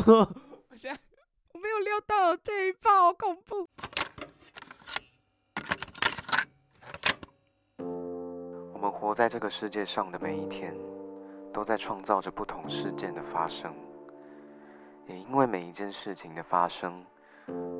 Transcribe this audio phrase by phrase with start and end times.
[0.70, 0.98] 我现在
[1.52, 3.68] 我没有料到这一炮，好恐怖。
[8.72, 10.74] 我们活在这个世界上的每一天，
[11.52, 13.74] 都在创造着不同事件的发生，
[15.06, 17.04] 也因为每一件事情的发生，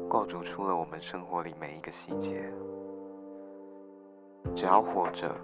[0.09, 2.53] 构筑出了我们生活里每一个细节。
[4.55, 5.35] 只要活着，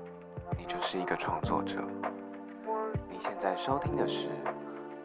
[0.58, 1.82] 你就是一个创作者。
[3.08, 4.29] 你现在收听的是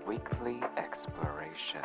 [0.06, 1.82] Weekly Exploration。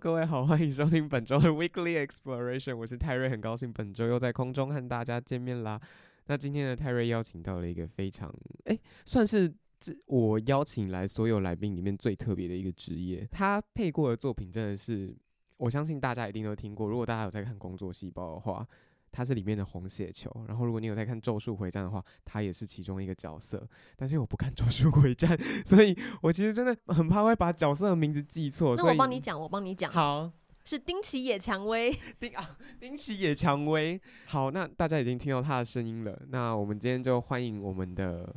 [0.00, 5.80] 各位好，欢迎收听本周的 Weekly Exploration，我是泰瑞，很高兴本周又在空中和大家见面啦。
[6.29, 8.33] 那今天的泰瑞邀请到了一个非常，
[8.65, 13.27] 诶，算是这我邀请来所有来宾里面最特别的一个职业。
[13.31, 15.13] 他配过的作品真的是，
[15.57, 16.87] 我相信大家一定都听过。
[16.87, 18.65] 如果大家有在看《工作细胞》的话。
[19.11, 23.67] 他是里面的红血球，然后如果你有在看《咒术回战》的话，他也是其中一个角色。
[23.95, 25.35] 但是我不看《咒术回战》，
[25.67, 28.75] 所以我其实真的很怕会把角色的名字记错。
[28.75, 29.91] 那我帮你讲，我帮你讲。
[29.91, 30.31] 好，
[30.69, 31.91] 是丁崎野蔷薇。
[32.21, 33.99] 丁啊，丁崎野蔷薇。
[34.27, 36.15] 好，那大家已经听到他的声音了。
[36.29, 38.31] 那我们今天就欢迎我们的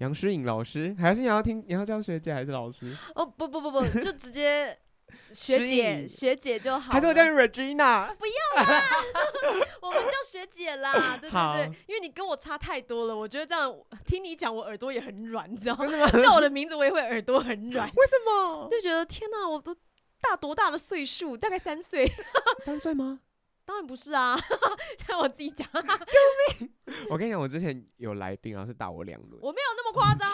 [0.00, 0.94] 杨诗颖老师。
[0.98, 1.64] 还是你要听？
[1.66, 2.94] 你要叫学姐还是老师？
[3.14, 4.78] 哦，不不不不，就直接。
[5.32, 6.92] 学姐，学姐就好。
[6.92, 8.12] 还是我叫你 Regina？
[8.16, 8.82] 不要啦，
[9.80, 11.16] 我们叫学姐啦。
[11.18, 13.74] 对对对，因为你跟我差太多了，我觉得这样
[14.06, 15.86] 听你讲，我耳朵也很软，你知道吗？
[15.88, 16.10] 真的吗？
[16.22, 17.86] 叫我的名字，我也会耳朵很软。
[17.88, 18.68] 为什么？
[18.70, 19.74] 就觉得天哪，我都
[20.22, 21.36] 大多大的岁数？
[21.36, 22.10] 大概三岁。
[22.64, 23.20] 三岁吗？
[23.64, 24.36] 当然不是啊，
[25.06, 25.66] 看我自己讲。
[25.72, 26.70] 救命！
[27.10, 29.40] 我跟你讲，我之前有来宾，然后是打我两轮。
[29.42, 30.28] 我没有那么夸张。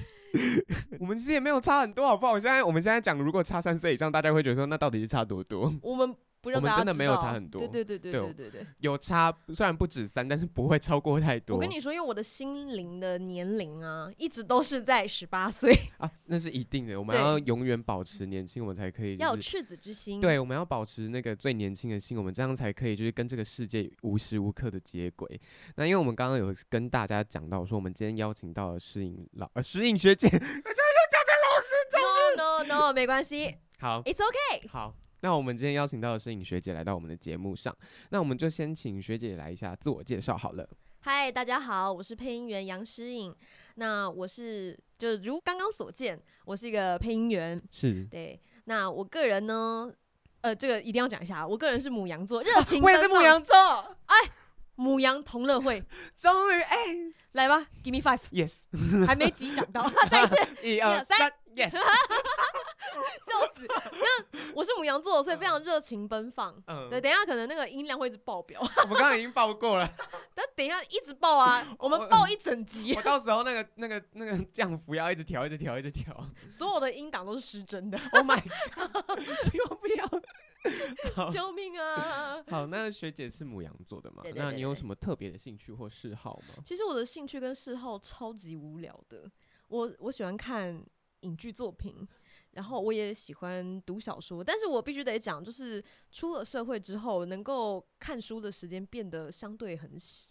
[1.00, 2.32] 我们其实也没有差很多，好不好？
[2.32, 5.72] 我现在我们现在讲，如果差三岁以上，大家会觉得说，那到底是差多多？
[5.82, 6.14] 我们。
[6.56, 11.56] 我们真的没有差很多，对对对对对对对，有差，虽然不止三，但是不会超过太多。
[11.56, 16.98] 我跟你说，因为我的心灵的年龄啊，一直都是在十八岁啊，那是一定的。
[16.98, 20.20] 我们要永远保持年轻，我们才可以、就是、要有赤子之心。
[20.20, 25.40] 对，我们要保持那个最年轻的心，我们这样才可以就是跟这个世界无时无刻的接轨。
[25.76, 31.74] 那因为我们刚刚有跟大家讲到说，我们今天邀请到了诗颖老呃诗颖学姐， 我叫叫老师
[32.36, 34.94] ，no no no，没关系，好，it's okay，好。
[35.20, 37.76] 那我们今天邀请到的是尹学姐来到我们的节目上，
[38.10, 40.68] 那我们就先请学姐来一下自我介绍好了。
[41.00, 43.34] 嗨，大家好，我是配音员杨诗颖。
[43.76, 47.60] 那我是就如刚刚所见，我是一个配音员。
[47.70, 48.04] 是。
[48.10, 48.40] 对。
[48.64, 49.90] 那我个人呢，
[50.42, 52.82] 呃，这个一定要讲一下，我个人是母羊座，热 情。
[52.82, 53.56] 我也是母羊座。
[54.06, 54.16] 哎，
[54.74, 55.82] 母羊同乐会，
[56.14, 56.76] 终于哎，
[57.32, 61.72] 来吧，Give me five，Yes，还没及讲到， 再一次，一二三，Yes。
[63.24, 63.66] 笑死！
[63.66, 66.54] 那我是母羊座，所以非常热情奔放。
[66.66, 68.60] 嗯，对，等一下可能那个音量会一直爆表。
[68.84, 69.88] 我们刚刚已经爆过了，
[70.34, 71.66] 但等一下一直爆啊！
[71.78, 72.94] 我们爆一整集。
[72.94, 76.14] 我到时候那个、那个、那个降幅要一直调，一直调，一直调。
[76.50, 77.98] 所有的音档都是失真的。
[78.12, 78.40] Oh my
[78.74, 79.18] god！
[79.44, 80.08] 千万不要！
[81.30, 82.42] 救命啊！
[82.50, 84.22] 好，那学姐是母羊座的嘛？
[84.34, 86.62] 那你有什么特别的兴趣或嗜好吗？
[86.64, 89.30] 其实我的兴趣跟嗜好超级无聊的。
[89.68, 90.84] 我我喜欢看
[91.20, 92.06] 影剧作品。
[92.58, 95.80] 然后我也喜欢读小说，但是我必须得讲，就是
[96.10, 99.88] 出了社会之后，能够看书的时间变得相对很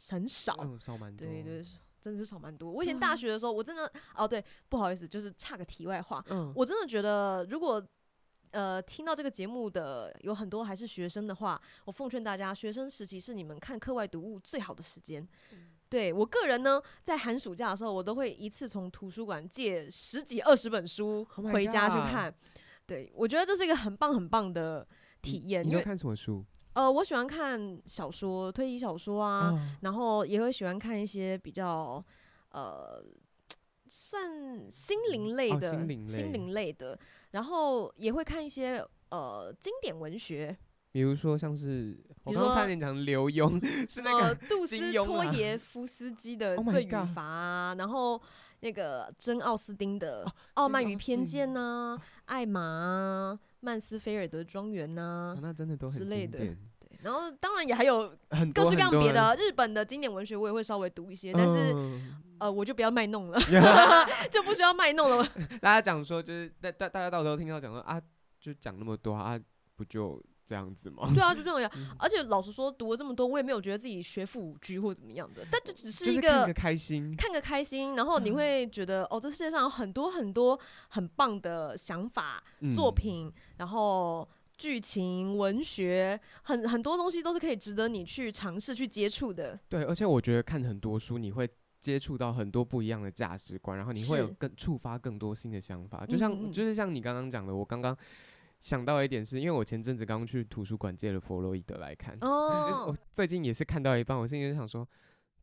[0.09, 1.63] 很少，嗯，少蛮多，对对，
[2.01, 2.69] 真的是少蛮多。
[2.69, 7.81] 我以前大学的时候，我真的哦，对，不好意思，就是差个题外话，嗯，我真的觉得，如果
[8.51, 15.25] 呃听到这个节目的有很多还是学生的话，我奉劝大家，学生时期是你们看课外读物最好的时间。
[15.53, 22.25] 嗯对我个人呢，在寒暑假的时候，我都会一次从图书馆借十几二十本书回家去看。
[22.25, 22.33] Oh、
[22.85, 24.87] 对，我觉得这是一个很棒很棒的
[25.21, 25.65] 体验。
[25.65, 26.43] 你会看什么书？
[26.73, 29.59] 呃，我喜欢看小说，推理小说啊，oh.
[29.81, 32.03] 然后也会喜欢看一些比较
[32.51, 33.03] 呃，
[33.87, 36.99] 算心灵类的、oh, 心灵类的，
[37.31, 40.57] 然后也会看一些呃经典文学。
[40.97, 48.19] 比如说，像是我刚刚差点讲刘墉，是那个杜 斯托耶夫斯基的《罪与罚》啊，然后
[48.61, 51.95] 那个真奥斯丁的《傲慢与偏见》呐，
[52.25, 56.39] 《艾玛》啊，《曼斯菲尔德庄园》呐，那真的都很之类的。
[56.39, 56.57] 对，
[57.03, 58.11] 然后当然也还有
[58.51, 61.75] 各式各样别的日本的经典文学，我也会稍微读一些，但是
[62.39, 63.39] 呃，我就不要卖弄了，
[64.31, 65.23] 就不需要卖弄了。
[65.61, 68.01] 大家讲说，就是大大大家到时候听到讲说啊，
[68.39, 69.39] 就讲那么多啊，
[69.75, 70.19] 不就。
[70.47, 71.11] 这样子吗？
[71.13, 71.69] 对啊，就这样。
[71.99, 75.45] 而且老实说，读了这么多，我也没有觉得自己学富五车或怎么样的。
[75.51, 77.97] 但这只是一个看个开心，看个开心。
[77.97, 80.57] 然后你会觉得，哦，这世界上有很多很多
[80.87, 82.41] 很棒的想法、
[82.73, 84.25] 作品，然后
[84.57, 89.59] 剧情、文学，很很多东西都是可以值得你去尝试去接触的。
[89.67, 91.45] 对，而且我觉得看很多书，你会
[91.81, 96.05] 接触到很多不一样的价值观，然后你会有更触发更多新的想法。
[96.05, 97.97] 就像就是像你刚刚讲的，我刚刚。
[98.59, 104.87] 想到一点是，因为我前阵子刚去图书馆借了弗洛伊德来看，哦，就是我最近也是看到一半，我心里就想说，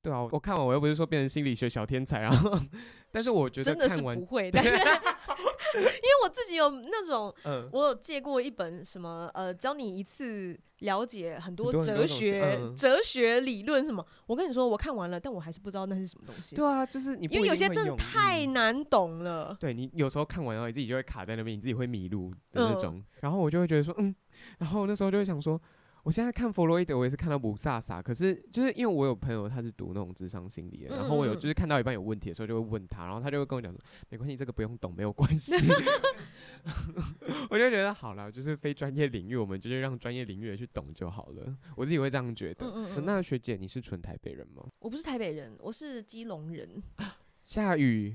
[0.02, 2.32] 对啊，我看完我又不是说变成心理学小天才啊，
[3.10, 4.60] 但是我觉得真的是不会的。
[5.74, 14.06] 因为我自己有那种，嗯、我有借过一本什么呃，教你一次了解很多哲学、嗯、哲学理论什么。
[14.26, 16.54] 我跟你说，我看完了，但我还是不知道那是什么东西。
[16.54, 19.48] 对啊，就是你不因为有些真的太难懂了。
[19.50, 22.96] 嗯、对，你有时候看完然后你自己就会卡在那边，你自己会迷路的那种。
[22.96, 24.14] 嗯、然后我就会觉得说，嗯，
[24.58, 25.60] 然后那时候就会想说。
[26.04, 28.02] 我现在看弗洛伊德，我也是看到不飒飒。
[28.02, 33.80] 可是就是因为我有朋友他是读那种智商心理的，然后我有就是看到一半有问题的时候就会问他，然后他就会跟我讲说，
[34.10, 35.54] 没关系，这个不用懂，没有关系。
[37.48, 41.56] 我就觉得好了，就是非专业领域，我们就是让专业领域的去懂就好了。
[41.74, 42.66] 我自己会这样觉得。
[42.66, 44.62] 嗯嗯，那学姐，你是纯台北人吗？
[44.80, 46.82] 我不是台北人，我是基隆人。
[47.42, 48.14] 下雨，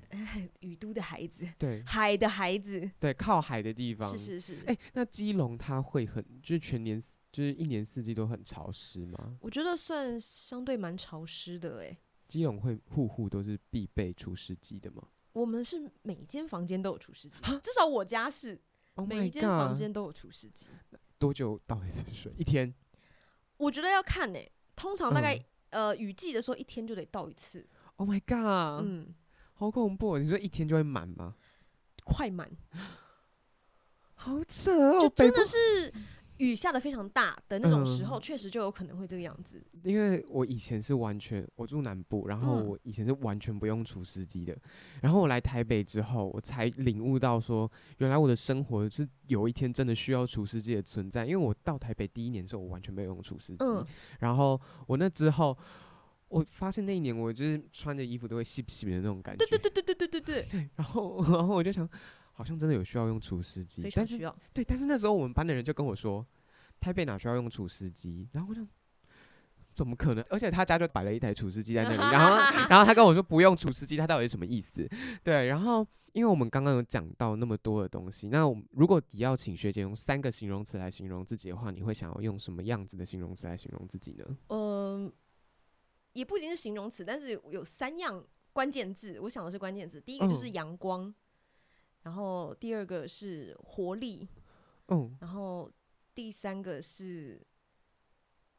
[0.59, 4.09] 雨都的孩子，对，海的孩子，对，靠海的地方。
[4.09, 4.55] 是是是。
[4.65, 7.01] 哎、欸，那基隆它会很就是全年。
[7.31, 9.37] 就是一年四季都很潮湿吗？
[9.41, 11.97] 我觉得算相对蛮潮湿的诶、欸。
[12.27, 15.03] 基隆会户户都是必备除湿机的吗？
[15.33, 18.59] 我们是每间房间都有除湿机，至少我家是
[18.95, 20.67] ，oh、每一间房间都有除湿机。
[21.17, 22.33] 多久倒一次水？
[22.37, 22.73] 一天？
[23.57, 25.35] 我觉得要看诶、欸，通常大概、
[25.69, 27.67] 嗯、呃雨季的时候一天就得倒一次。
[27.97, 28.85] Oh my god！
[28.87, 29.13] 嗯，
[29.53, 30.17] 好恐怖！
[30.17, 31.35] 你说一天就会满吗？
[32.03, 32.49] 快满，
[34.15, 34.99] 好扯哦！
[34.99, 35.93] 就真的是。
[36.39, 39.61] 雨下的非常大的那种时候，确实就有可能会这个样子。
[39.83, 44.57] 因为我以前是完全，我住南部，然后我以前是完全不用除湿机的。
[45.01, 47.69] 然后我来台北之后，我才领悟到说，
[47.99, 51.25] 原来我的生活是有一天真的需要除湿机的存在。
[51.25, 53.65] 因为我到台北第一年的时候，我完全没有用除湿机。
[54.19, 55.57] 然后我那之后，
[56.29, 59.45] 我发现那一年我就是穿着衣服都会湿湿的那种感觉。
[59.45, 60.69] 对对对对对对对对。
[60.77, 61.87] 然后，然后我就想。
[62.39, 64.33] 好像真的有需要用除湿机，非常需要。
[64.53, 66.25] 对，但是那时候我们班的人就跟我说，
[66.79, 68.29] 台北哪需要用除湿机？
[68.31, 68.65] 然后我就
[69.75, 70.23] 怎么可能？
[70.29, 72.37] 而且他家就摆了一台除湿机在那里，然后
[72.71, 74.89] 然后他跟我说不用除湿机，他到底是什么意思？
[75.21, 84.37] 对，然后因为我们刚刚有讲到那么多的东西，那我们如果你要请学姐用三个形容词来形容自己的话，你会想要用什么样子的形容词来形容自己呢？
[84.47, 85.11] 嗯，
[86.13, 89.99] 也不一定是形容词，但是有三样关键字，我想的是关键字。
[89.99, 91.13] 第一个就是阳光。
[92.03, 94.27] 嗯然后第二个是活力，
[94.87, 95.69] 嗯，然后
[96.15, 97.45] 第三个是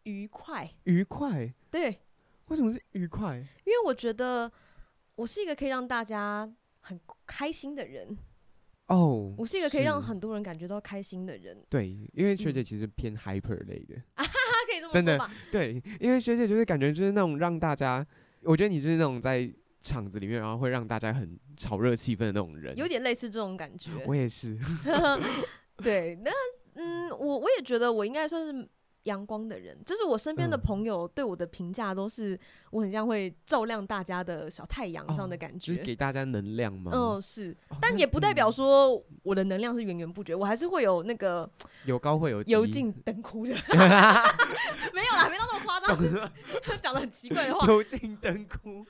[0.02, 0.70] 愉快。
[0.84, 2.02] 愉快，对，
[2.46, 3.38] 为什么是愉快？
[3.64, 4.52] 因为我觉得
[5.14, 6.48] 我是一个可以让大家
[6.80, 8.16] 很开心的人。
[8.88, 11.56] 哦，我是一个可以让很多人感觉到开心的人。
[11.70, 15.34] 对，因为学姐其实偏 hyper 类的，啊哈哈，可以这么说吧？
[15.50, 18.06] 对，因为学姐就是感觉就是那种让大家，
[18.42, 19.50] 我觉得你就是那种在。
[19.82, 23.90] 场子里面，然后会让大家很炒热气氛的那种人，有点类似这种感觉。
[24.06, 24.58] 我也是。
[25.82, 26.30] 对，那
[26.74, 28.68] 嗯，我我也觉得我应该算是
[29.04, 32.38] 阳光的人，就是我身边的朋友对我的评价都是
[32.70, 36.92] 我很像会照亮大家的小太阳这样的感觉，哦，就是给大家能量吗？
[36.94, 41.48] 嗯，是，但也不代表说我的能量是源源不绝，我还是会有那个
[41.86, 43.54] 有高会有油尽灯枯的。
[44.92, 45.96] 没有啦，没到那么夸张，
[46.80, 47.66] 讲的很奇怪的话。
[47.70, 48.84] 油尽灯枯，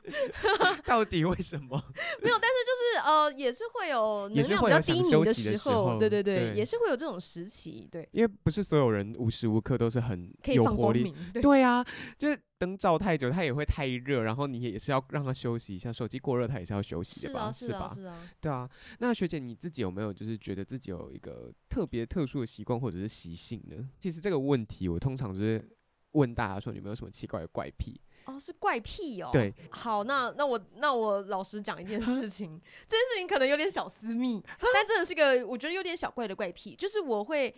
[0.85, 1.81] 到底为什么？
[2.23, 8.09] 没有，但是就是呃，也是会有能量比较低迷的时候，对对对，也是会有这种时期，对。
[8.13, 11.85] 因为不是所有人无时无刻都是很有活力，对啊，
[12.19, 15.93] 就是灯照太久，它也会太热，然后你也是要让它休息一下。
[15.93, 17.53] 手机过热，它也是要休息的吧？
[17.53, 17.89] 是吧？
[17.89, 18.69] 是啊，对啊。
[18.99, 23.89] 那学姐你自己有没有就是觉得自己有一个特别特殊的习惯或者是习性呢？
[23.99, 25.77] 其实这个问题我通常就是。
[26.15, 28.01] 问大家说，你有没有什么奇怪的怪癖？
[28.25, 29.31] 哦，是怪癖哦。
[29.33, 34.43] 对，好，那那我那我老实讲一件事情，这件事情可能有点小私密，
[34.75, 37.55] 但真的是个我觉得有点小怪的怪癖，就是我会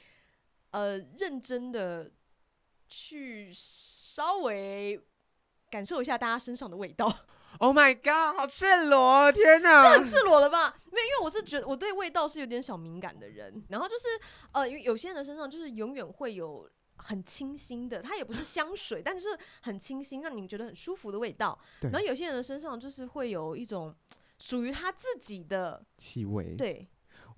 [0.72, 2.12] 呃认真的
[2.92, 5.00] 去稍微
[5.70, 7.11] 感受一下大家身上的味道。
[7.58, 10.76] Oh my god，好赤裸，天哪，这很赤裸了吧？
[10.90, 14.08] 没有，因为我是觉得我对味道是有点小敏感的人，然后就是
[14.52, 16.68] 呃，因为有些人的身上就是永远会有。
[16.96, 21.58] 很清新的，它也不是香水，但是很清新，让你觉得很舒服的味道。
[21.80, 23.92] 然后有些人的身上就是会有一种
[24.38, 26.54] 属于他自己的气味。
[26.54, 26.87] 对，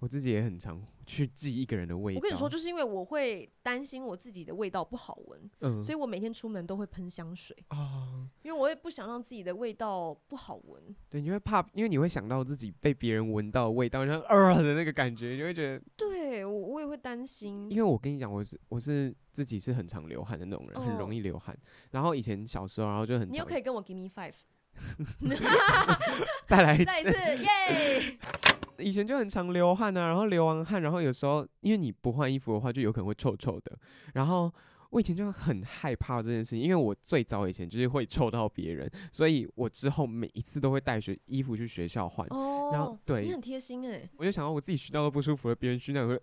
[0.05, 2.19] 我自己也很常去记一个人的味道。
[2.19, 10.95] 我跟你说，就是因为我会担心我自己的味道不好闻，嗯，所以我每天出门都会喷香水啊，因为我也不想让自己的味道不好闻。
[11.09, 15.83] 对，你会怕，因为你会想到自己被别人闻到的味道，然后呃的那个感觉，你会觉得。
[15.97, 17.71] 对，我我也会担心。
[17.71, 21.57] 因为我跟你讲，我是我是自己是很常流汗的那种人，很容易流汗。
[21.93, 23.27] 然后以前小时候，然后就很。
[23.33, 24.35] 你又可以跟我 give me five。
[26.47, 28.19] 再来再一次，耶！
[28.79, 33.79] 以前就很常流汗啊，然后流完汗，然后有时候因为你不换衣服的话，就有可能会臭臭的。
[34.15, 34.53] 然后
[34.95, 42.25] 我以前就很害怕这件事情，因为我最早以前就是会臭到别人，所以我之后每一次都会带学衣服去学校换。
[42.31, 44.09] 哦，然后对，你很贴心哎。
[44.17, 46.15] 我就想到我自己熏到都不舒服了，别人熏到会，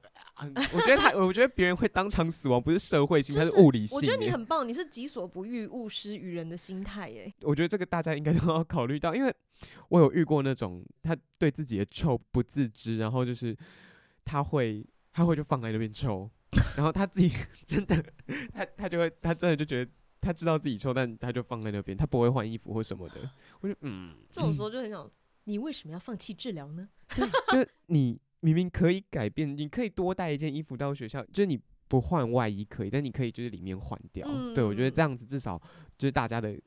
[0.73, 3.95] 我觉得他，我觉得别人会当场死亡，不是社会性，它是物理性。
[3.95, 7.31] 我觉得你很棒，你是己所不欲，勿施于人的心态耶。
[7.41, 9.33] 我觉得这个大家应该都要考虑到，因为。
[9.89, 13.55] 我有遇过那种，他对自己的臭不自知，然后就是
[14.25, 16.27] 他会他会就放在那边臭，
[16.75, 17.31] 然后他自己
[17.65, 18.03] 真的
[18.53, 23.15] 他他就会他真的就觉得他知道自己臭，但他就放在那边，他不会换衣服或什么的。
[23.61, 25.09] 我就嗯，这种时候就很想，
[25.45, 26.87] 你为什么要放弃治疗呢？
[27.15, 34.27] 就你明明可以改变，你可以多带一件衣服到学校，就是你不换外衣可以，但你可以就是里面换掉。
[34.29, 35.61] 嗯、对，我觉得这样子至少
[35.97, 36.57] 就是大家的。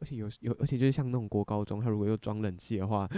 [0.00, 3.08] 而且有有，而且就是像那种国高中，他如果又装冷气的话，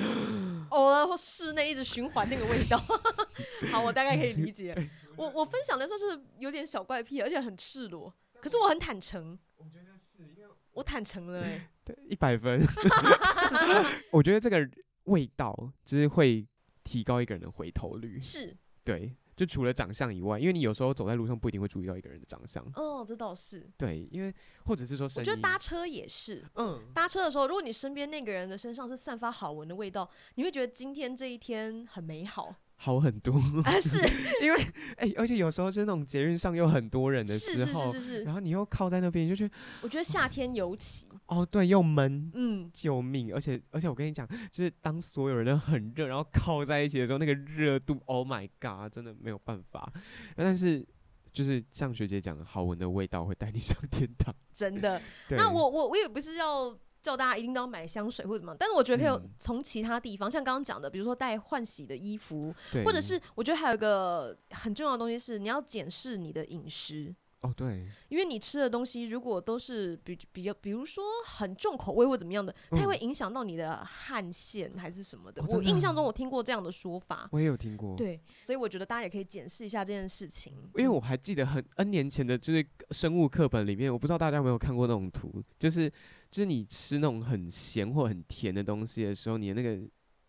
[0.71, 2.79] 哦，室内一直循环那个味道。
[3.73, 4.73] 好，我大概可以理解。
[5.17, 9.39] 我我分享的时候是有点小怪癖，而且很赤裸，可是我很坦诚。
[9.57, 12.61] 我觉得是因为我坦诚了、欸，对，一百分。
[14.13, 14.69] 我觉得这个
[15.05, 16.47] 味道就是会
[16.85, 18.21] 提高一个人的回头率。
[18.21, 19.17] 是，对。
[19.37, 22.67] 就除了长相以外，因为你有时候走在路上不一定会注意到一个人的长相。
[22.75, 23.69] 哦，这倒是。
[23.77, 26.43] 对，因为或者是说，我觉得搭车也是。
[26.55, 32.55] 嗯，搭车的时候，如果你身边那个人的身上是散发好闻的味道，你会觉得今天这一天很美好。
[32.79, 33.33] 好很多
[33.65, 33.99] 啊， 是
[34.43, 34.63] 因为
[34.97, 43.35] 哎、欸，而且有时候是那种捷运上有很多人的时候，是是是是是，然后你又靠在那边，就觉得我觉得夏天尤其哦，对，又闷，嗯，救命！
[43.35, 49.91] 而且而且我跟你讲，就是当所有人都很热，然后靠在一起的时候，那个热度，Oh my God，真的没有办法。
[50.37, 50.87] 但是
[51.33, 55.01] 就是像学姐讲的，好闻的味道会带你上天堂，真的。
[55.31, 56.79] 那我我我也不是要。
[57.07, 62.53] 叫大家一定都要买香水或者什么，但是我觉得可以从其他地方，嗯、像刚刚讲的，比如说带换洗的衣服，
[62.85, 67.15] 或者是我觉得还有一个很重要的东西是，你要检视你的饮食。
[67.43, 75.43] 哦，对，因为你吃的东西如果都是比比较，比如说很重口味或怎么样的，它会影响到你的汗腺还是什么的。
[75.43, 77.95] 嗯、我印象中我听过这样的说法，我也有听过。
[77.97, 80.55] 对，所以我觉得大家也可以检视一下这件事情。
[80.77, 85.93] 因为我还记得很 N 年前的，就是生物课本里面，我不知道大家有没有看过那种图，就是。
[86.29, 89.81] 就是你吃那种很咸或很甜的东西的时候，你的那个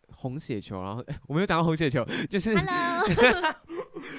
[0.09, 3.55] 红血球，然后、欸、我没有讲到红血球，就是，Hello.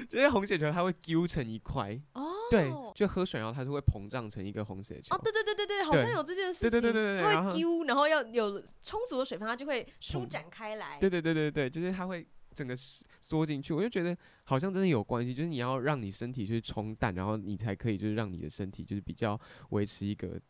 [0.09, 12.75] 就是红血球它会揪成一块哦，对，就喝水然后它就会膨胀成一个红血球哦，对对对对对，好像有这件事情，对对对对对，它会揪，然后要有充足的水分，它就会舒展开来，对对对对对，就是它会整个
[13.21, 19.39] 缩进去，我就觉得好像真的有关系，就是你要让你身体去冲淡，然后你才可以就是让你的身体就是比较
[19.71, 20.41] 维持一个。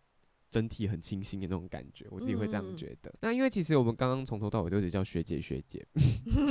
[0.50, 3.10] 整体很清新的那种感觉，我自己会这样觉得。
[3.10, 5.86] 嗯、那因为其实我们刚刚从头到尾都是叫学姐学姐，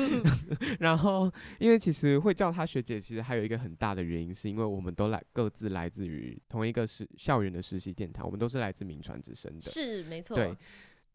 [0.80, 10.36] 然后因为其实会叫她学姐，其实还有一个很大的原因，是因为我们都来各自来自于同一个是校园的实习电台，我们都是来自名传之声的，是没错。
[10.36, 10.56] 对，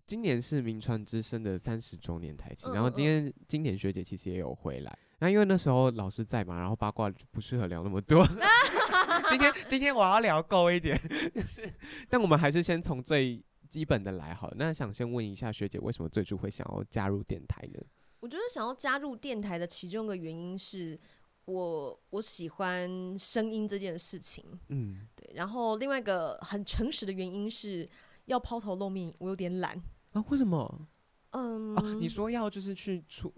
[0.07, 4.99] 今年是名传之声的三十周年台庆，然后今天嗯嗯今年学姐其实也有回来。
[5.23, 8.27] 那因为那时候老师在嘛，然后八卦就不适合聊那么多。
[9.31, 11.01] 今天今天我要聊够一点，
[11.33, 11.73] 就是，
[12.09, 14.57] 但我们还是先从最基本的来好了。
[14.59, 17.81] 那想先问一下学姐，为什么最初会想要加入电台呢？
[18.19, 20.99] 我觉得想要加入电台的其中一个原因是
[21.45, 25.35] 我我喜欢声音这件事情，嗯，对。
[25.37, 27.89] 然后另外一个很诚实的原因是
[28.25, 29.81] 要抛头露面，我有点懒
[30.15, 30.25] 啊。
[30.31, 30.89] 为什么？
[31.31, 33.33] 嗯，啊，你说要就是去出。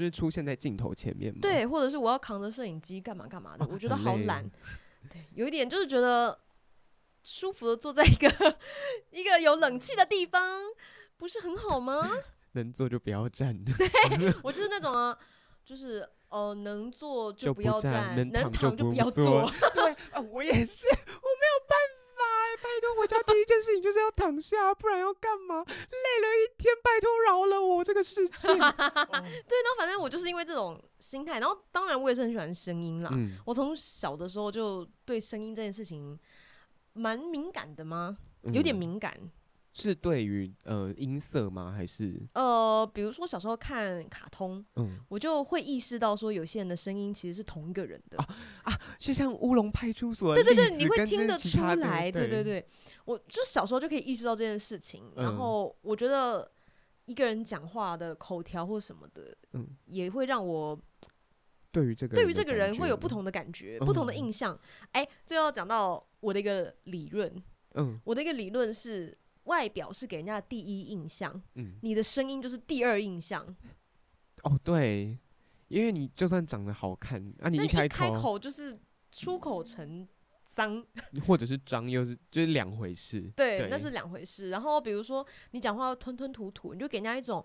[0.00, 1.40] 就是出现在镜头前面嘛？
[1.42, 4.42] 对，或者是我要扛着摄影机干嘛干嘛的，我觉得好懒。
[5.10, 6.38] 对，有一点就是觉得
[7.22, 8.58] 舒服的坐在一个
[9.10, 10.58] 一个有冷气的地方，
[11.18, 12.10] 不是很好吗？
[12.52, 13.54] 能坐就不要站。
[13.62, 13.86] 对，
[14.42, 15.14] 我就是那种啊，
[15.66, 19.52] 就是呃，能坐就不要站，能躺就不要坐。
[19.74, 20.86] 对，啊，我也是。
[22.62, 25.64] 拜托，我家第一件事情就是要躺下，不然要干嘛？
[25.64, 28.48] 累了一天，拜托饶了我这个世界。
[28.48, 33.10] 对，然后反正我就是因为这种心态，然后当然我也是很喜欢声音啦。
[33.12, 36.18] 嗯、我从小的时候就对声音这件事情
[36.92, 38.16] 蛮敏感的吗？
[38.52, 39.18] 有点敏感。
[39.72, 41.70] 是对于呃音色吗？
[41.70, 42.20] 还是？
[42.34, 48.28] 呃，比如说小时候看卡通，嗯，我就会意识到说，有些人的声音其实是同一个人的啊
[48.64, 52.68] 啊，就像乌龙派出所，对对对，你会听得出来，对对对对，
[53.04, 56.50] 我就小时候就可以意识到这件事情，嗯、然后我觉得
[57.04, 60.76] 一个人讲话的口条或什么的，嗯，也会让我
[61.70, 64.58] 对于这个对于这个人会有不同的感觉，嗯、不同的印象。
[64.90, 67.32] 哎，这要讲到我的一个理论，
[67.74, 69.16] 嗯，我的一个理论是。
[69.50, 73.44] 外表是给人家的第一印象，嗯，你的声音就是第二印象。
[74.44, 75.18] 哦，对，
[75.66, 78.78] 因为你就算长得好看，啊，你一开口，开口就是
[79.10, 80.06] 出口成
[80.44, 80.86] 脏，
[81.26, 83.20] 或者是脏，又是就是两回事。
[83.36, 84.50] 对，对那是两回事。
[84.50, 87.44] 然后比如说你讲话吞吞吐吐，你就给人家一种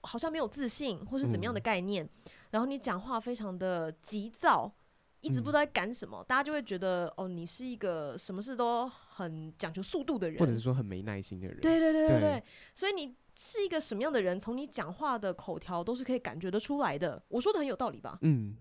[0.00, 2.02] 好像没有自信或是怎么样的概念。
[2.02, 4.72] 嗯、然后你讲话非常的急躁。
[5.22, 11.58] 一直不知道在赶什么，嗯，大家就会觉得哦，你是一个什么事都很讲究速度的人，或者是说很没耐心的人。
[11.60, 17.22] 对对对对对，所以你是一个什么样的人，从你讲话的口条都是可以感觉得出来的。
[17.28, 18.18] 我说的很有道理吧？
[18.22, 18.56] 嗯，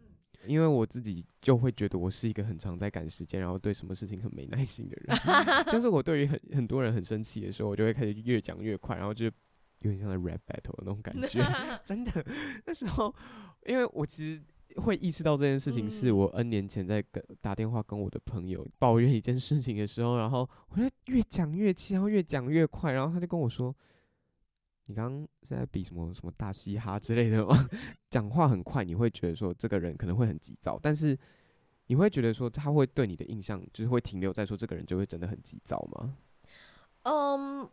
[0.46, 5.18] 因为我自己就会觉得我是一个很常在赶时间，然后对什么事情很没耐心的人。
[5.66, 9.32] 但是我对于很很多人很生气的时候，我就会开始越讲越快，然后就有
[9.80, 11.44] 点像在 rap battle 的那种感觉。
[11.84, 12.26] 真的，
[12.66, 13.14] 那时候
[13.66, 14.42] 因为我其实。
[14.78, 23.76] 会意识到这件事情，是我 N 年前在跟打电话跟我的朋友抱怨一件事情的时候，然后我就越讲越气，然后越讲越快，然后他就跟我说
[24.88, 27.70] ：“你刚刚是在比什么什么大嘻哈之类的吗？
[28.10, 31.18] 讲话很快，你会觉得说这个人可能会很急躁，但是
[31.88, 36.18] 你会觉得说他会对你的印象就是会停留在说这个人就会真的很急躁吗？”
[37.04, 37.70] 嗯。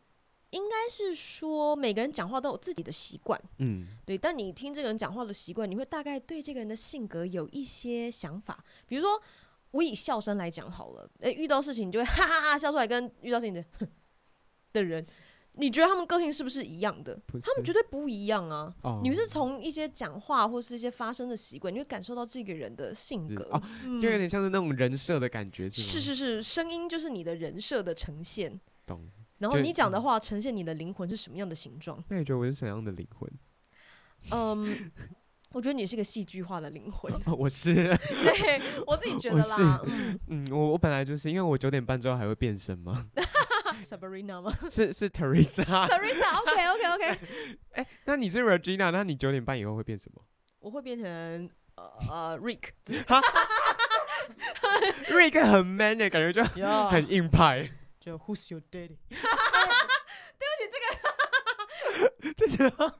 [0.50, 4.16] 应该是说，每个人讲话都有自己的习惯，嗯，对。
[4.16, 8.64] 但你听这个人讲话的习惯，你会大概对这个人的性格有一些想法。
[8.86, 9.20] 比如说，
[9.72, 13.62] 我以笑声来讲好了，诶、欸，遇到事情你就会 哈哈哈笑出来，跟遇到事情的
[14.72, 15.06] 的人，
[15.52, 17.20] 你觉得他们个性是不是一样的？
[17.42, 18.74] 他们绝对不一样啊！
[18.82, 25.82] 哦、你们是从一些讲话或是一些发声的习惯，你会感受到这个人的性格，哦嗯、就有点像是那种人设的感觉，是？
[25.82, 28.58] 是是是，声音就是你的人设的呈现。
[28.86, 29.06] 懂。
[29.38, 32.02] 然后你讲的话呈现你的灵魂是什么样的形状？
[32.08, 33.30] 那你觉得我是怎样的灵魂？
[34.32, 34.90] 嗯，
[35.52, 37.12] 我觉得你是个戏剧化的灵魂。
[37.38, 39.80] 我是， 对我自己觉得啦。
[40.26, 43.06] 嗯，我我本来就是因为我九点半之后还会变身吗？
[43.82, 44.52] Sabrina 吗？
[44.70, 45.62] 是是 Teresa。
[45.64, 47.18] Teresa，OK OK OK。
[47.74, 50.20] 哎，那你是 Regina，那你九点半以后会变什么？
[50.58, 52.70] 我会变成呃 Rick。
[55.10, 57.70] Rick 很 man 的感觉，就很硬派。
[58.04, 58.98] Who's your daddy？
[60.38, 60.62] 对不起，
[62.34, 62.98] 这个，这个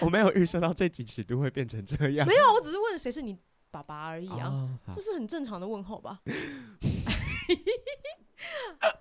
[0.06, 2.26] 我没有预设到这几尺度会变成这样。
[2.26, 3.36] 没有，我只是问谁是你
[3.70, 6.20] 爸爸而已啊，这、oh, 是很正常的问候吧？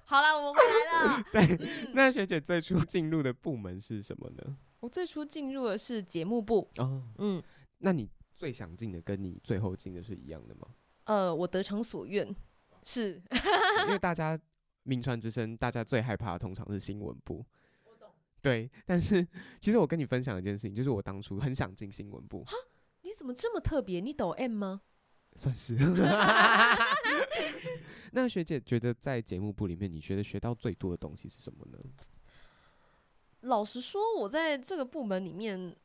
[0.06, 1.24] 好了，我们回来了。
[1.32, 4.58] 对，嗯、那学姐最初进入的部门是什么呢？
[4.80, 6.70] 我最初进入的是节目部。
[6.78, 7.44] 哦，oh, 嗯，
[7.78, 10.68] 那你最想进的跟你最后进的是一样的吗？
[11.06, 12.36] 呃，我得偿所愿，
[12.84, 13.22] 是
[13.86, 14.40] 因为大家。
[14.90, 17.46] 铭传之声，大家最害怕的通常是新闻部。
[18.42, 19.28] 对，但是
[19.60, 22.44] 其实我跟你分享一件事情，就是我当初很想进新闻部。
[23.02, 24.00] 你怎么这么特别？
[24.00, 24.82] 你抖 M 吗？
[25.38, 25.78] 算是。
[28.14, 31.78] 那学姐觉得在节目部里面，你觉得学到最多的东西是什么呢？
[33.42, 35.76] 老实说，我在这个部门里面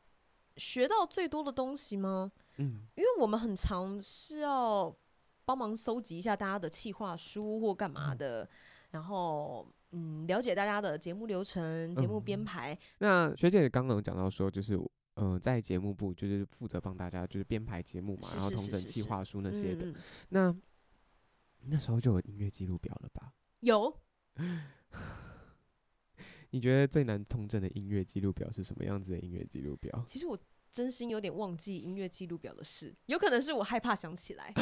[0.57, 2.31] 学到最多的东西吗？
[2.57, 4.95] 嗯，因为我们很常是要
[5.43, 8.43] 帮忙搜集一下大家的企划书或干嘛的。
[8.43, 8.49] 嗯
[8.95, 12.73] 然后，嗯，了解大家的节目流程、节目编排。
[12.73, 14.77] 嗯、那学姐刚刚有讲到说，就是，
[15.15, 19.87] 嗯、呃，在节目部就是负责帮大家就是编排节目嘛，是是是是是，然后同整计划书那些的。
[19.87, 19.95] 嗯、
[20.29, 20.55] 那
[21.63, 23.33] 那时候就有音乐记录表了吧？
[23.59, 23.93] 有。
[26.51, 30.05] 你觉得最难通证的音乐记录表是什么样子的音乐记录表？
[30.07, 30.39] 其实我。
[30.75, 34.51] 真心有点忘记音乐记录表的事，有可能是我害怕想起来，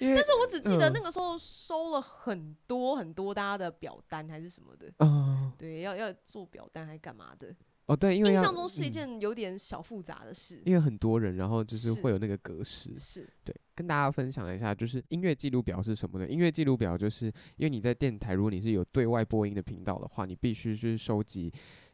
[0.00, 7.54] 但是我只记得那个时候收了很多很多大家的表单还是什么的，嗯、对，要要做表单还干嘛的？
[7.84, 13.30] 哦，对，因为印象中是一件有点小复杂的事，嗯，因为很多人，然后就是会有那个格式，是，是。
[13.44, 16.26] 对，跟大家分享一下，就是音乐记录表是什么呢？
[16.26, 21.52] 音乐记录表就是因为你在电台，如果你是有对外播音的频道的话，你必须就是收集。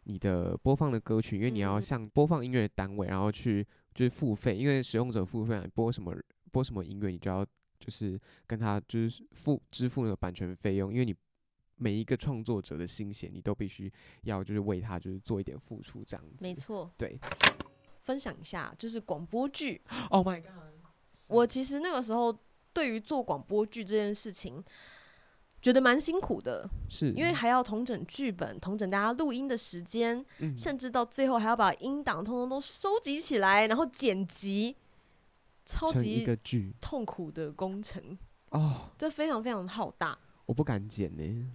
[0.09, 6.17] 你的播放的歌曲，因为你要向播放音乐的单位，然后去就是付费，因为使用者付费，播什么
[6.53, 7.45] 播什么音乐，你就要
[7.81, 8.17] 就是
[8.47, 11.13] 跟他就是付支付那个版权费用，因为你
[11.75, 13.93] 每一个创作者的心血，你都必须
[14.23, 16.37] 要就是为他就是做一点付出这样子。
[16.41, 17.19] 没错，对。
[18.05, 19.83] 分享一下，就是广播剧。
[20.11, 20.53] Oh my god！
[21.27, 22.33] 我其实那个时候
[22.73, 24.63] 对于做广播剧这件事情。
[25.67, 34.77] 觉得蛮辛苦的，是因为还要同整剧本，同整大家录音的时间，嗯、甚至到最后还要把音档通通都收集起来，然后剪辑，
[35.65, 36.25] 超级
[36.81, 38.17] 痛苦的工程
[38.51, 40.17] 哦，这非常非常浩大。
[40.45, 41.51] 我不敢剪呢，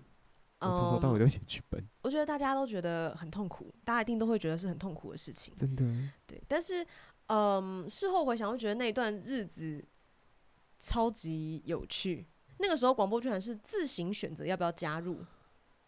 [0.60, 1.88] 我从头到尾都写剧本、嗯。
[2.02, 5.56] 我觉得大家都觉得很痛苦，大家一定都会觉得是很痛苦的事情。
[5.56, 5.86] 真的，
[6.28, 6.44] 对。
[6.50, 6.86] 但是，
[7.28, 9.82] 嗯，事后回想，会觉得那一段日子
[10.82, 12.28] 超级有趣。
[12.62, 15.18] 那个时候广播剧团是自行选择要不要加入。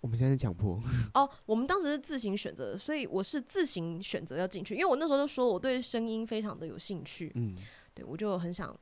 [0.01, 0.81] 我们现在是强迫。
[1.13, 7.31] 哦，我们当时是自行选择，所以我是自行选择要进去，因为我那时候就说我对声音非常的有兴趣。
[7.35, 7.55] 嗯，
[7.93, 8.77] 对，我就很想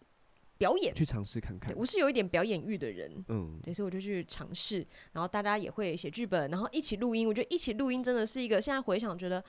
[0.57, 1.75] 表演，去尝试看看。
[1.77, 3.23] 我是有一点表演欲的人。
[3.27, 7.27] 嗯，对，所以我就去尝试，然后大家也会写剧本，然后一起录音。
[7.27, 9.43] 我觉得一起录音真的是一个现在回想觉得。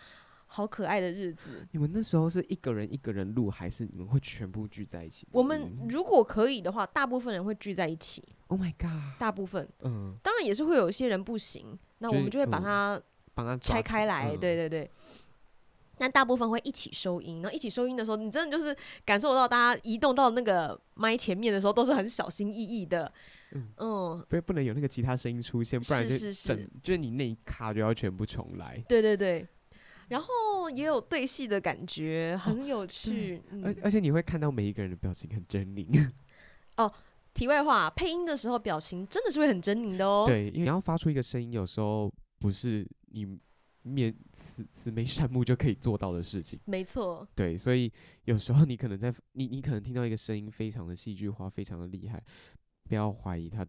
[0.55, 1.67] 好可爱的日子。
[1.71, 5.27] 你们那时候是一个人一个人录，还是你们会全部聚在一起？
[5.33, 8.23] 我们如果可以的话，大部分人会聚在一起。
[8.49, 9.19] Oh my god！
[9.19, 13.01] 大部分，嗯，当然也是会有一些人不行，那我们就会把它
[13.33, 14.37] 把它拆开来。
[14.37, 14.91] 对对对。
[15.97, 23.11] 但大部分会一起收音，然后一起收音的时候，你真的就是感受到大家移动到那个麦前面的时候，都是很小心翼翼的。
[23.79, 28.83] 嗯，不不能有那个其他声音出现，不然就是是是，就是你那一卡就要全部重来。
[28.87, 29.47] 对对对。
[30.13, 33.43] 然后也有对戏的感觉，很有趣。
[33.65, 36.11] 而、而且你会看到每一个人的表情很狰狞。
[36.77, 36.93] 哦，
[37.33, 40.25] 题外话，配音的时候表情真的是会很狰狞的哦。
[40.27, 43.39] 对，因为你要发出一个声音，有时候不是你
[43.85, 46.61] 面慈慈眉善目就可以做到的事情。
[46.67, 47.27] 没错。
[47.35, 47.91] 对，所以
[48.27, 52.23] 有时候你可能在你你可能听到一个声音非常的戏剧化，非常的厉害，
[52.85, 53.67] 不要怀疑他。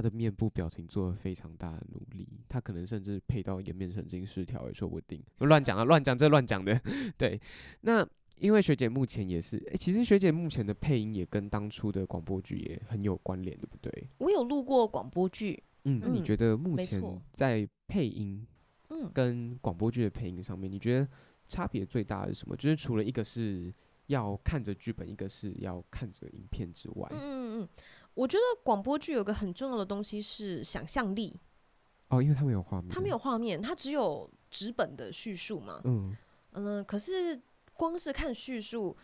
[0.00, 5.22] 他的面部表情做了非常大的努力，他可能甚至配到颜面神经失调也说不定。
[5.40, 6.80] 乱讲啊，乱讲，这乱讲的。
[7.18, 7.38] 对，
[7.82, 8.06] 那
[8.38, 14.08] 因为学姐目前也是，诶、欸，其实学姐目前的配音也跟当初的广播剧也很有关联，对不对？
[14.16, 17.02] 我有录过广播剧，嗯，那你觉得目前
[17.34, 18.46] 在配音，
[18.88, 21.06] 嗯，跟广播剧的配音上面，你觉得
[21.46, 22.56] 差别最大的是什么？
[22.56, 23.70] 就是除了一个是
[24.10, 27.68] 要看着剧本，一个是要看着影片之外，嗯嗯嗯。
[28.14, 31.38] 我觉得广播剧有个很重要的东西是想象力
[32.08, 35.80] 哦，因为它没有画面，它没有画面，它只有纸本的叙述嘛。
[35.84, 36.16] 嗯
[36.52, 37.40] 嗯、呃，可是
[37.72, 38.96] 光是看叙述，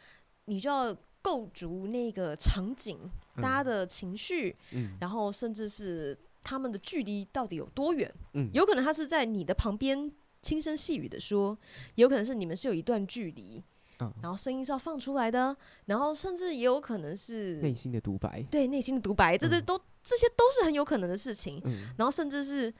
[0.46, 2.98] 你就要构筑那个场景，
[3.36, 10.10] 大家的情绪，嗯，然后甚至是他们的距离到底有多远，嗯，有可能他是在你的旁边
[10.42, 11.56] 轻声细语的说，
[11.94, 13.62] 有可能是你们是有一段距离。
[14.00, 15.56] 嗯、然后声音是要放出来的，
[15.86, 21.60] 然后甚至也有可能是内心的独白，对，内心的独白，这这都、嗯、这些都是很有可能的事情。
[21.64, 22.72] 嗯、然后甚至是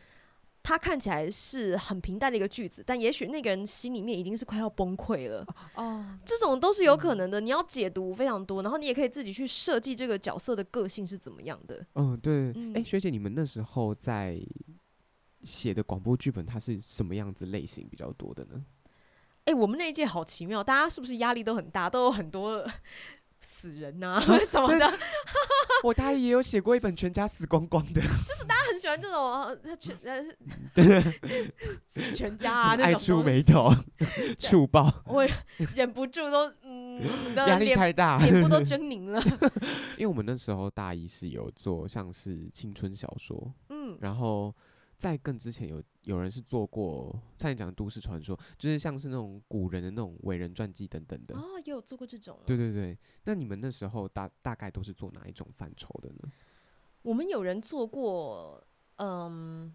[0.62, 5.46] 他看起来是很平淡的一个句子，但也许那个人心里面已经是快要崩溃了。
[5.76, 7.40] 哦，这种都是有可能的。
[7.40, 11.86] 嗯、你要解读非常多，然后你也可以自己去设计这个角色的个性是怎么样的。
[11.94, 12.50] 嗯，对。
[12.50, 14.38] 哎、嗯，学姐，你们那时候在
[15.44, 18.64] 写的广播剧本，它是什么样子类型比较多的呢？
[19.46, 22.66] 哎、欸，我们那一届好奇妙，大家是不是压力都很大，都有很多
[23.38, 24.92] 死人呐、啊、 什么的？
[25.84, 30.20] 我大一也有写过一本全家死光光的，就是大家很喜欢这种他全呃
[32.12, 33.72] 全家啊，爱触眉头，
[34.36, 35.24] 触爆，我
[35.76, 37.00] 忍不住都嗯，
[37.36, 39.22] 压力太大，脸部都狰狞了。
[39.96, 44.52] 因为我们那时候大一是有做像是青春小说，嗯，然后。
[44.98, 51.36] 在更之前有有人是做过，像你讲的都市传说，就是像是那种古人的那种伟人传记等等的。
[51.36, 52.38] 哦，也有做过这种。
[52.46, 56.32] 对对对，那你们那时候大大概都是做哪一种范畴的呢？
[57.02, 58.64] 我们有人做过，
[58.98, 59.74] 嗯，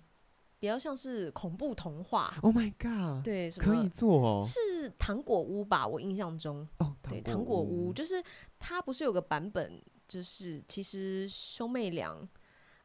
[0.58, 2.34] 比较像是恐怖童话。
[2.42, 3.26] Oh my god！
[3.26, 4.42] 对，可以做哦。
[4.46, 5.86] 是糖果屋吧？
[5.86, 6.66] 我印象中。
[6.78, 8.24] 哦，对，糖果屋就是
[8.58, 12.26] 它不是有个版本，就是其实兄妹俩，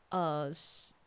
[0.09, 0.51] 呃。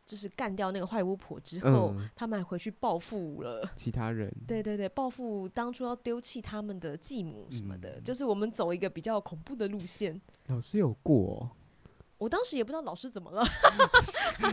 [0.09, 4.27] 就是干掉那个坏巫婆之后，嗯、他们还回去报复了其他人。
[4.47, 7.91] 对对对，报复当初要丢弃他们的继母什么的。
[7.97, 10.19] 嗯、就是我们走一个比较恐怖的路线。
[10.47, 11.49] 老师有过、哦，
[12.17, 13.43] 我当时也不知道老师怎么了，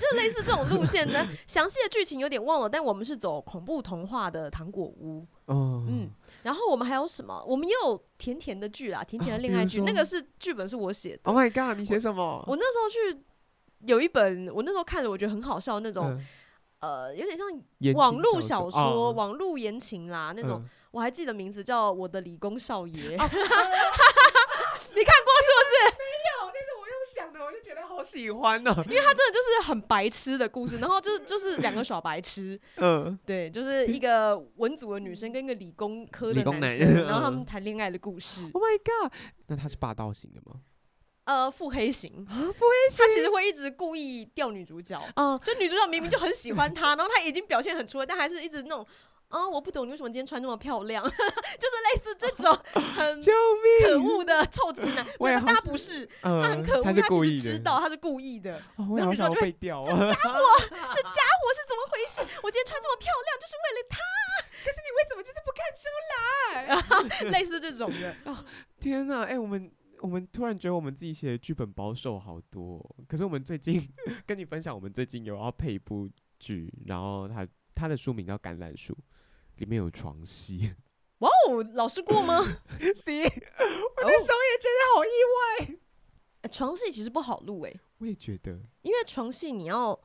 [0.00, 1.28] 就类似这种路线呢。
[1.46, 5.26] 详细的剧情有点忘了，但我们是走恐怖童话的糖果屋。
[5.44, 6.08] 哦、嗯，
[6.42, 7.44] 然后我们还有什么？
[7.46, 11.20] 我们也有甜甜的剧啦，甜甜的恋爱剧，那个是剧本是我写的。
[11.24, 11.78] Oh my god！
[11.78, 12.42] 你写什么？
[12.46, 13.22] 我，我那时候去。
[13.86, 16.12] 有一本我那时候看了，我觉得很好笑那种，
[16.80, 17.46] 嗯、呃，有点像
[17.94, 20.60] 网络小说、网络言情啦那种。
[20.62, 23.28] 嗯、我还记得名字叫《我的理工少爷》， 你看过
[25.40, 25.70] 是不是？
[25.96, 38.42] 没有，但是我又想的，我就觉得好喜欢呢、喔，因为他真的就是很白痴的故事，然后就就是两个耍白痴， 嗯，对，就是一个文组的女生跟一个理工科的男生，男然后他们谈恋爱的故事。
[38.52, 39.10] Oh my god！
[39.48, 40.60] 那他是霸道型的吗？
[41.24, 48.86] 呃，腹黑型啊，腹黑型，他其实会一直故意吊女主角啊，就女主角明明就很喜欢他，然后他已经表现很出来，但还是一直那种。
[49.28, 49.48] 啊！
[49.48, 52.56] 我不懂你为什么今天穿这么漂亮， 就是类似这种
[52.94, 53.20] 很
[53.82, 55.04] 可恶的臭直男。
[55.18, 58.62] 但他不是，他很可恶，他其实知道他是故意的。
[58.76, 59.82] 然后女主角就会掉。
[59.82, 62.20] 这家 伙，这家伙是怎么回事？
[62.44, 63.98] 我今天穿这么漂亮，就是为了他。
[64.62, 67.30] 可是你为什么就是不看出来？
[67.36, 68.14] 类似这种的。
[68.78, 69.24] 天哪！
[69.24, 69.68] 哎，我们
[70.04, 72.78] 我们突然觉得我们自己写的剧本保守好多。
[73.08, 73.82] 可是我们最近
[74.26, 78.92] 跟你分享，我们最近有要配一部剧，然后他他的书名叫《橄榄树》。
[79.58, 80.74] 里面有床戏，
[81.20, 81.62] 哇哦！
[81.74, 82.40] 老师过吗？
[82.42, 85.76] 行，我那时候也觉得好意外。
[86.42, 88.50] 欸、床戏其实不好录诶、欸，我也觉得，
[88.82, 89.96] 因为床戏你要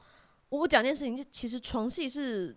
[0.50, 2.56] 我讲件事情，就其实床戏是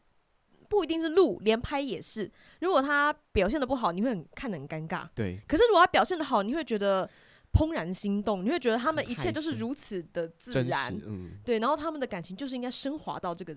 [0.68, 2.31] 不一定是录，连拍也是。
[2.61, 5.09] 如果他表现的不好，你会很看得很尴尬。
[5.14, 5.40] 对。
[5.48, 7.09] 可是如果他表现的好，你会觉得
[7.52, 10.96] 怦然心动，你会觉得他们一切都是如此的自然。
[11.04, 11.32] 嗯。
[11.44, 13.56] 对，然后他们的感情就是应该升华到这个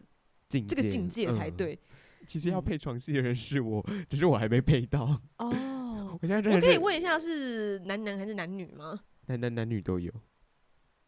[0.50, 1.74] 境这个境界才对。
[1.74, 1.80] 嗯
[2.28, 5.22] 其实要配床戏的人是我，嗯、只是我还没配到。
[5.38, 9.00] 哦， 我现在我可以问一下，是男男还是男女吗？
[9.28, 10.12] 男男男女都有。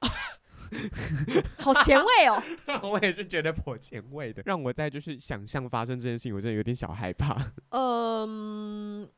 [1.57, 2.43] 好前卫哦！
[2.87, 7.35] 我也是觉得颇前卫的，让我在就是想象发生这件事情，我真的有点小害怕。
[7.69, 9.09] 嗯，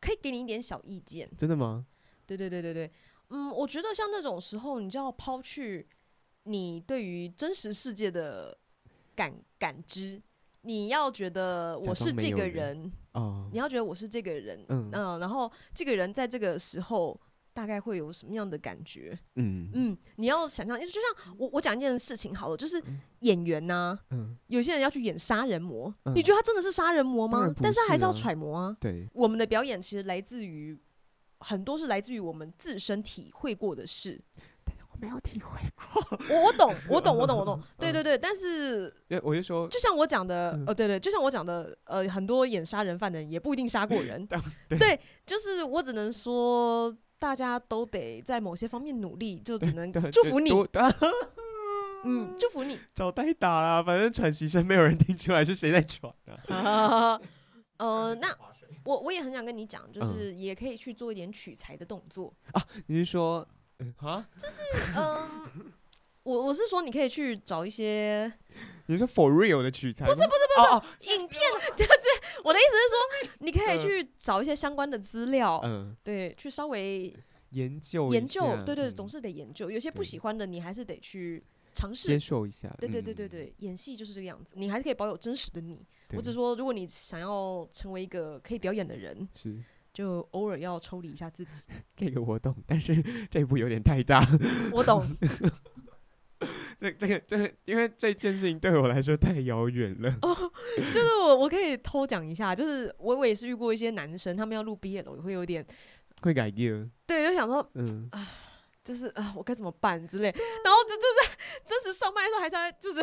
[0.00, 1.30] 可以给你一点小意见。
[1.38, 1.86] 真的吗？
[2.36, 2.92] 对对对对对，
[3.30, 5.86] 嗯，我觉得像那种时候，你就要抛去
[6.44, 8.56] 你对于真实世界的
[9.14, 10.22] 感感知。
[10.64, 12.92] 你要觉得我是这个人，
[13.50, 17.20] 你要觉得我是这个人，嗯、呃，然后这个人在这个时候
[17.52, 19.18] 大概会有什么样的感觉？
[19.34, 22.80] 嗯嗯，你要想象，就像我我讲一件事情好了，就是
[23.22, 27.46] 演员呐、啊，嗯、有些人要去演杀人魔，嗯、你觉得他真的是杀人魔吗？
[27.46, 28.76] 是啊、但是他还是要揣摩啊。
[28.78, 30.78] 对，我们的表演其实来自于
[31.42, 34.20] 很多是来自于我们自身体会过的事。
[35.00, 44.24] 没有体会过，我我懂，我懂，我懂，我懂，对对对，但是，我就说，就像我讲的，呃，对对，就像我讲的，呃，很多演杀人犯的人也不一定杀过人，
[44.70, 50.52] 对，就是我只能说，大家都得在某些方面努力，就只能祝福你，
[52.06, 56.14] 嗯，祝福你，找代打啦，反正喘息声没有人听出来是谁在喘
[56.46, 57.20] 啊，
[57.78, 58.28] 呃， 那
[58.84, 62.32] 我我也很想跟你讲，就是也可以去做一点取材的动作。
[62.52, 63.46] 啊，你是说？
[63.96, 64.60] 啊，就是
[64.96, 65.72] 嗯，
[66.22, 68.32] 我我是说，你可以去找一些，
[68.86, 71.40] 你是 for real 的取材，不是不是不是，哦哦影片
[71.76, 71.90] 就是
[72.44, 77.12] 我的意思是说，你可以去找一些相关的资料，嗯，对，去稍微
[77.50, 81.42] 研究研究，对对，总是得研究，有些不喜欢的，你还是得去
[81.74, 85.84] 尝试接受一下，对对对对对，演戏就是这个样子，你还是可以保有真实的你。
[86.16, 89.56] 我只说，如果你想要成为一个可以表演的人，是。
[89.92, 94.26] 就偶尔要抽离一下自己， 这个我懂，但是这一步有点太大。
[94.72, 95.06] 我懂。
[96.80, 100.16] 这这个这个，因为这件事情对我来说太遥远了。
[100.22, 100.34] 哦，
[100.90, 105.64] 就是我我可以偷讲一下，就是我我也是遇过一些男生，他们要录毕业了我会有点
[106.22, 106.90] 会改变。
[107.06, 108.26] 对，就想说，嗯啊，
[108.84, 110.30] 就是啊，我该怎么办之类。
[110.64, 111.30] 然后这就是
[111.64, 113.00] 真实上麦的时候，还在就是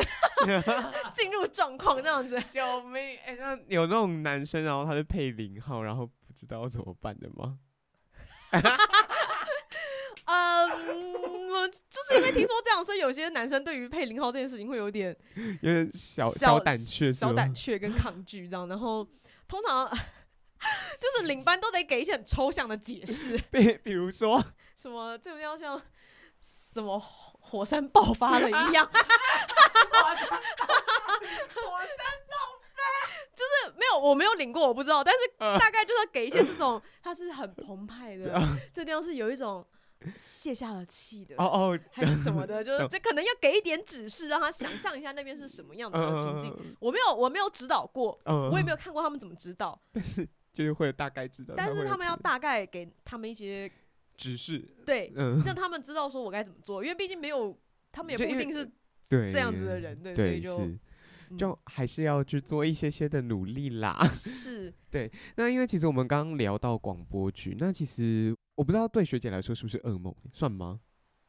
[1.12, 2.40] 进入状况这样子。
[2.50, 3.18] 救命！
[3.24, 6.12] 哎，那有那种男生，然后他是配零号，然后不。
[6.32, 7.58] 知道怎么办的吗？
[10.24, 15.14] 嗯，我就是因为听说这样，所以有些男生对于配零号这件事情会有点
[15.60, 18.66] 有点小小胆怯，小胆怯跟抗拒这样。
[18.68, 19.06] 然后
[19.46, 19.86] 通常
[21.00, 24.42] 就是领班都得给一些很抽象的解释， 比比如说
[24.76, 25.80] 什么这个要像
[26.40, 28.92] 什么火山爆发了一样，火
[30.16, 31.20] 山爆发。
[33.32, 35.02] 就是没有，我没有领过，我不知道。
[35.02, 35.20] 但是
[35.58, 38.38] 大概就是给一些这种，它是很澎湃的，
[38.70, 39.66] 这地方是有一种
[40.14, 46.54] 卸下了气的，哦哦，还是什么的，就是这可能要给一点指示，让他想象一下那边是什么样的情境。
[46.80, 51.54] 我没有，我没有指导过，我也没有看过他们怎么指导，但是就是会大概知道。
[51.56, 53.70] 但是他们要大概给他们一些
[54.16, 57.58] 指示，对，让他们知道说我该怎么做，因为毕竟没有，
[57.90, 58.70] 他们也不一定是
[59.08, 60.70] 这样子的人，对，所以就。
[61.38, 64.04] 就还是要去做一些些的努力啦。
[64.10, 65.08] 是， 对。
[65.36, 70.80] 那因为其实我们刚刚聊到广播剧，那其实我不知道对学姐来说是不是噩梦，算吗？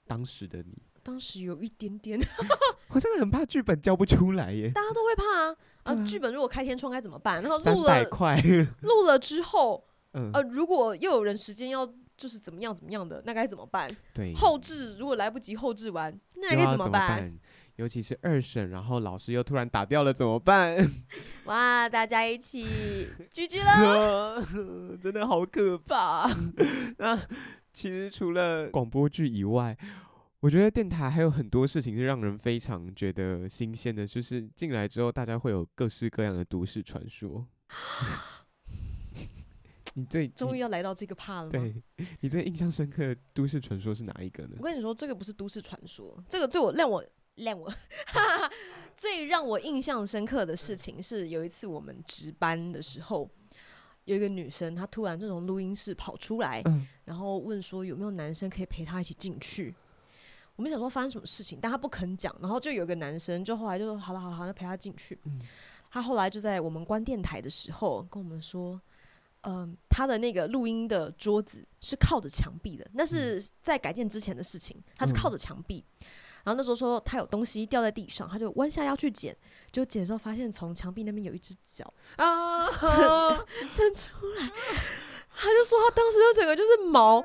[0.07, 2.19] 当时的你，当时有一点点，
[2.89, 4.71] 我真的很怕剧本交不出来耶。
[4.71, 5.55] 大家都会怕啊。
[5.83, 7.41] 啊，剧本如果开天窗该怎么办？
[7.41, 8.03] 然后录了，
[8.81, 11.85] 录了之后，呃，如果又有人时间要
[12.17, 13.89] 就是怎么样怎么样的，那该怎么办？
[14.13, 14.33] 对。
[14.35, 17.33] 后置如果来不及后置完，那该怎么办？
[17.77, 20.77] 尤其是二审，然后老师又突然打掉了，怎么办？
[21.45, 24.45] 哇，大家一起 GG 了，
[25.01, 26.29] 真的好可怕。
[26.97, 27.17] 那
[27.73, 29.75] 其实除了广播剧以外，
[30.41, 37.45] 我觉得电台还有很多事情是让人非常觉得新鲜的，就是进来之后，大家会有各式各样的都市传说。
[39.93, 41.51] 你最终于要来到这个怕了吗？
[41.51, 41.75] 对，
[42.21, 44.55] 你最印象深刻的都市传说是哪一个呢？
[44.57, 48.51] 我跟你说，这个不是都市传说，这个最我让我让我哈哈
[48.97, 53.29] 最让我印象深刻的事情是，有一次我们值班的时候，
[54.05, 59.75] 有一个女生，她突然就从录音室跑出来，嗯、然后问说有没有男生可以陪她一起进去。
[60.61, 65.17] 我们想说发生什么事情，但他不肯讲，然后就有个男生就后来就说好了好了好了，陪他进去。
[65.23, 65.41] 嗯、
[65.89, 68.79] 他后来就在我们关电台的时候跟我们说。
[69.43, 74.79] 嗯、呃，他的那个录音的桌子是靠着墙壁的，那是在改建之前的事情。
[74.95, 76.07] 他是靠着墙壁，嗯、
[76.43, 79.35] 然后那时候说他有东西掉在地上，他就弯下腰去捡，
[79.71, 82.87] 就捡的时候发现从墙壁那边有一只脚啊伸
[83.67, 84.47] 伸出来，
[85.33, 87.19] 他就说他当时就整个就是毛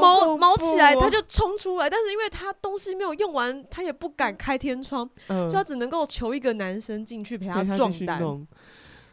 [0.00, 8.46] 毛毛起来，它就冲出来，但是因为他东西没有用完，他也不敢开天窗，呃、所以他只能够求一个男生进去陪他壮胆。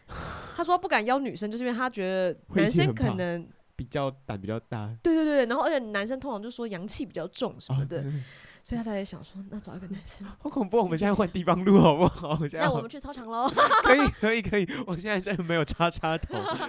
[0.56, 4.90] 他说不敢邀女生，就是因为他觉得男生可能比较胆比较大。
[5.02, 8.14] 对对对，然后而且男生通常就说阳气比较重什么的，哦、
[8.62, 10.28] 所以他才想说，那找一个男生。
[10.40, 10.78] 好恐怖！
[10.78, 12.38] 我们现在换地方录好不好？
[12.52, 13.50] 那我们去操场喽。
[13.82, 16.68] 可以可以可以，我现在真的没有插插头， 好恐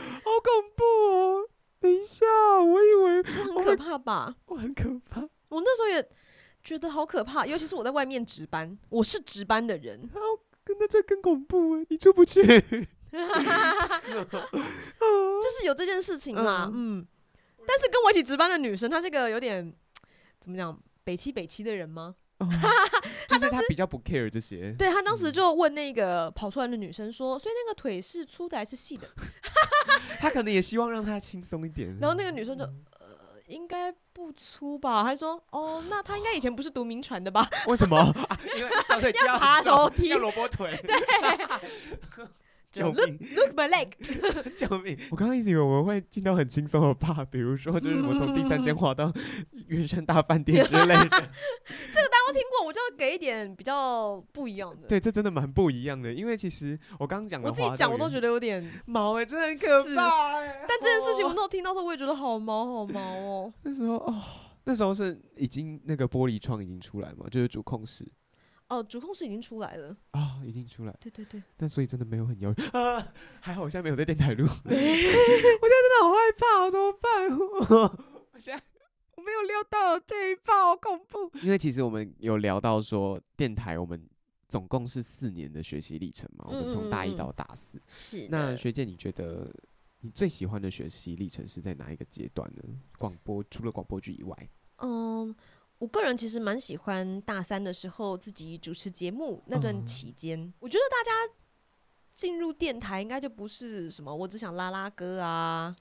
[0.75, 1.34] 怖哦！
[1.85, 2.25] 等一下，
[2.63, 4.35] 我以为这很可怕吧？
[4.47, 5.21] 我很可怕，
[5.51, 6.09] 我那时候也
[6.63, 10.19] 觉得好可怕，尤其是我在外面值班，我是值班的人，好，
[10.81, 11.85] 那这更恐怖哎！
[11.91, 12.43] 你出不去。
[12.43, 13.21] 就
[15.51, 17.07] 是有这件事情啦，嗯，嗯，
[17.67, 19.71] 但是跟我一起值班的女生，她是个有点
[20.41, 22.15] 怎么讲北七北七的人吗？
[22.39, 22.49] 哦、
[23.29, 24.73] 就是他比较不 care 这些。
[24.79, 29.09] 对，他当时就问那个跑出来的女生说：“所以那个腿是粗的还是细的？”
[30.19, 31.97] 他可能也希望让她轻松一点。
[32.01, 35.03] 然后那个女生就呃，应该不粗吧？
[35.05, 37.97] 他说：“哦，那他应该以前不是读名传的吧？”为什么？
[38.29, 40.77] 啊、因为小腿要爬楼梯，要萝卜腿。
[40.87, 40.97] 对。
[42.75, 43.89] 救命！Look my leg！
[44.57, 44.99] 救命！
[45.13, 49.13] 我刚刚一直以为我们会进到很轻松的吧，比如说就是我从第三间滑到
[49.69, 51.05] 原山大饭店之类的。
[51.07, 54.89] 这个大家都听过，我就要给一点比较不一样的。
[54.89, 60.67] 对，这真的蛮不一样的，因为其实我刚刚讲的，我自己讲我都觉得有点毛哎、欸，真的很可怕哎、欸。
[60.69, 63.55] 但这件事情我那时候听到时候，我也觉得好毛好毛哦。
[63.63, 64.23] 那时候哦，
[64.65, 68.05] 那时候是已经那个玻璃窗已经出来嘛，就是主控室。
[68.75, 70.97] 哦，主控室已经出来了啊、哦，已经出来。
[71.01, 77.31] 对对对，但所以真的没有很遥远啊，还好我现在没有在电台录， 我现在真的好害怕，怎么办？
[78.33, 78.63] 我现在
[79.17, 81.31] 我没有料到这一趴，好恐怖。
[81.43, 84.09] 因为其实我们有聊到说，电台我们
[84.49, 87.81] 总共是四年的学习历程嘛，我们从大一到大四。
[87.93, 88.29] 是、嗯。
[88.31, 89.49] 那学姐，你觉得
[90.01, 92.63] 你最喜欢的学习历程是在哪一个阶段呢？
[92.99, 95.35] 广播除了广播剧以外，嗯。
[95.85, 101.35] 我个人其实蛮喜欢大三的时候自己主持节目那段期间，嗯、我觉得大家
[102.15, 105.77] 进入电台应该就不是什么我只想拉拉歌啊，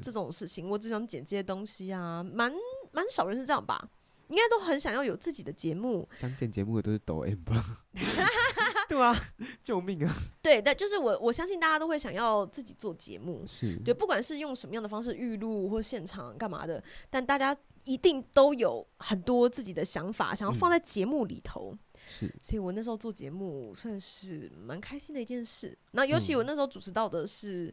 [0.00, 2.52] 这种事情，我只想剪这些东西啊，蛮
[2.92, 3.90] 蛮少人是这样吧？
[4.28, 7.82] 应该都很想要有自己的节目，想剪节目的都是抖 M 吧？
[8.88, 9.12] 对啊，
[9.64, 10.14] 救命啊！
[10.40, 17.56] 对，但就是我我相信大家都会想要自己做节目，是对，不管是用什么样的方式预录或现场干嘛的，但大家。
[17.84, 21.76] 一定都有很多自己的想法，想要放在节目里头。
[22.06, 25.76] 是、嗯，所以我那时候做节目算是蛮开心的一件事。
[25.92, 27.72] 那尤其我那时候主持到的是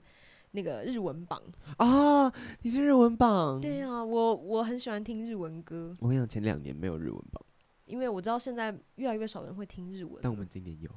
[0.52, 1.42] 那个日文榜
[1.78, 3.60] 啊，你是日文榜？
[3.62, 5.94] 对啊，我我很喜欢听日文歌。
[6.00, 7.44] 我跟你讲，前两年没有日文榜，
[7.86, 10.20] 因为我知道现在越来越少人会听日文。
[10.22, 10.92] 但我们今年有，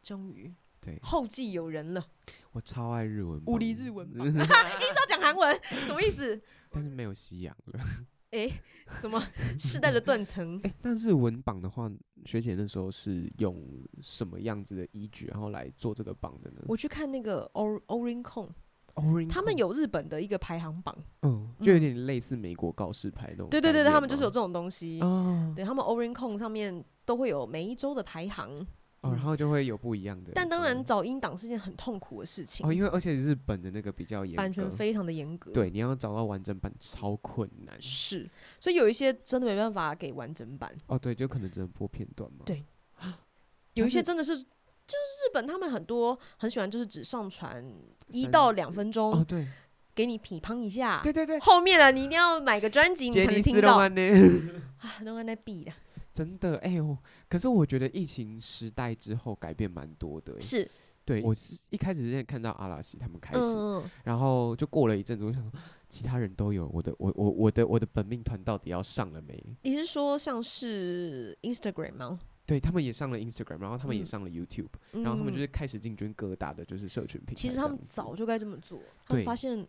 [0.00, 2.06] 终于对后继有人了。
[2.52, 6.40] 我超爱日文榜，无敌日文榜， 硬是要讲韩文，什么意思？
[6.70, 7.80] 但是没有西洋了。
[8.30, 8.62] 哎、欸，
[8.98, 9.22] 怎么
[9.58, 10.56] 世代的断层？
[10.64, 11.90] 哎、欸，但是文榜的话，
[12.24, 13.56] 学姐那时候是用
[14.02, 16.62] 什么样子的依据，然后来做这个榜的呢？
[16.66, 23.48] 我去看那个 Oricon，Oricon，他们有日本的一个排行榜，嗯，就有点类似美国告示牌那种。
[23.48, 25.00] 对对对，他们就是有这种东西。
[25.00, 28.66] 哦、对他们 Oricon 上面都会有每一周的排行。
[29.02, 30.32] 哦，然后就会有不一样的。
[30.34, 32.66] 但当然找音档是件很痛苦的事情。
[32.66, 35.52] 哦，因为而且日本的那个比较严格，版权非常的严格。
[35.52, 37.80] 对，你要找到完整版超困难。
[37.80, 38.28] 是，
[38.58, 40.74] 所以有一些真的没办法给完整版。
[40.86, 42.38] 哦，对，就可能只能播片段嘛。
[42.46, 42.64] 对，
[43.74, 47.64] 有一些真的是，就是日本他们很多很喜欢，就是只上传
[48.08, 49.12] 一到两分钟。
[49.12, 49.46] 哦，对，
[49.94, 51.00] 给你批判一下。
[51.02, 51.38] 对对对。
[51.40, 53.76] 后面的你一定要买个专辑，你才能听到。
[53.78, 53.88] 啊，
[55.02, 55.72] 弄完那笔的。
[56.16, 56.96] 真的哎呦！
[57.28, 60.40] 可是我觉得疫情时代之后改变蛮多的。
[60.40, 60.66] 是，
[61.04, 65.52] 对我是一开始是看到阿拉西他们开始，嗯、然后就过了一阵子，我想说
[65.90, 69.38] 其他人都有，我的我我我的我的本命团到底要上了没？
[69.60, 72.18] 你是说像是 Instagram 吗？
[72.46, 77.34] 对，他们也上了 Instagram，然后他们也上了 YouTube，嗯，然后他们就是开始进军各大的就是社群平台。
[77.34, 79.66] 其实他们早就该这么做，他们发现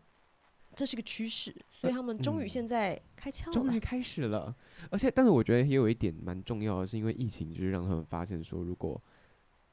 [0.78, 3.51] 这是个趋势，所以他们终于现在开窍了。
[3.51, 4.55] 终于开始了，
[4.91, 9.01] 而且但是我觉得也有一点蛮重要的，是因为疫情就是让他们发现说，如果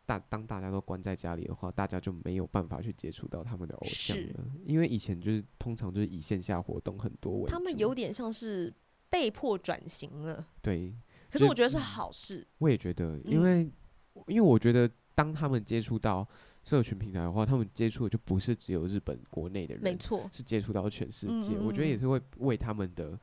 [0.07, 8.73] 大当大家都关在家里的话，大家就没有办法去接触到他们的偶像了，因为以前就是通常就是以线下活动很多，他们有点像是
[9.11, 10.47] 被迫转型了。
[10.63, 10.95] 对。
[11.31, 12.47] 可是我觉得是好事。
[12.59, 13.73] 我也觉得，因为、嗯、
[14.29, 16.25] 因为我觉得，当他们接触到
[16.65, 21.53] 社群平台的话，他们接触的就不是只有日本国内的人，没错，是接触到全世界。
[21.53, 23.19] 嗯嗯嗯，我觉得也是会为他们的。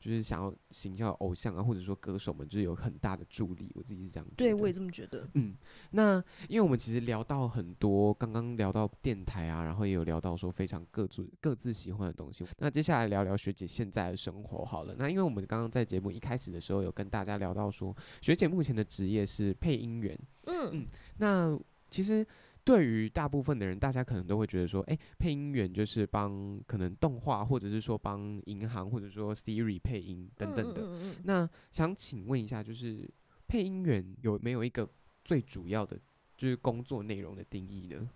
[0.00, 3.72] 就是想要形象偶像啊，或者说歌手们，就是有很大的助力。
[3.74, 4.26] 我自己是这样。
[4.36, 5.26] 对，我也这么觉得。
[5.32, 5.56] 嗯，
[5.92, 12.44] 那因为我们其实聊到很多，刚刚聊到电台啊，然后也有聊到说非常各自各自喜欢的东西。
[12.58, 14.94] 那接下来聊聊学姐现在的生活好了。
[14.98, 20.18] 那因为我们刚刚在节目一开始的时候有跟大家聊到说，学姐目前的职业是配音员。
[20.48, 20.86] 嗯嗯，
[21.16, 21.58] 那
[21.90, 22.26] 其实。
[22.64, 30.80] 对于大部分的人，大家可能都会觉得说，诶，配音员就是帮可能动画，或者是说帮银行，或者说 Siri 配音等等的。
[30.80, 31.16] 嗯嗯嗯。
[31.24, 33.06] 那想请问一下，就是
[33.46, 34.88] 配音员有没有一个
[35.22, 35.98] 最主要的，
[36.38, 38.08] 就是工作内容的定义呢？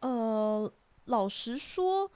[0.00, 0.72] 呃，
[1.04, 2.10] 老实说，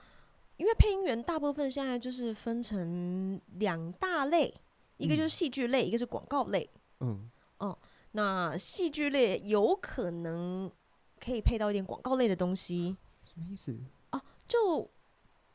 [0.56, 4.54] 因为配音员大部分现在就是分成两大类，
[4.96, 6.70] 一个就是戏剧类，嗯，一个是广告类。
[7.00, 7.30] 嗯。
[7.58, 7.78] 哦，
[8.12, 10.72] 那戏剧类有可能。
[11.20, 13.76] 可以配到一点广告类的东西，什么意思？
[14.10, 14.90] 啊，就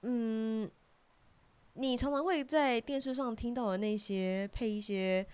[0.01, 0.69] 嗯，
[1.73, 5.25] 你常常会在电视上听到的那些配一些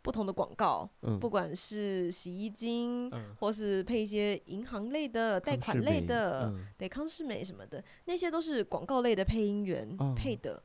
[0.00, 10.54] 不同的广告，嗯，不管是洗衣精，嗯，或是配一些银行类的、贷款类的，嗯，对，康世美什么的，那些都是广告类的配音员配的。
[10.54, 10.62] 哦，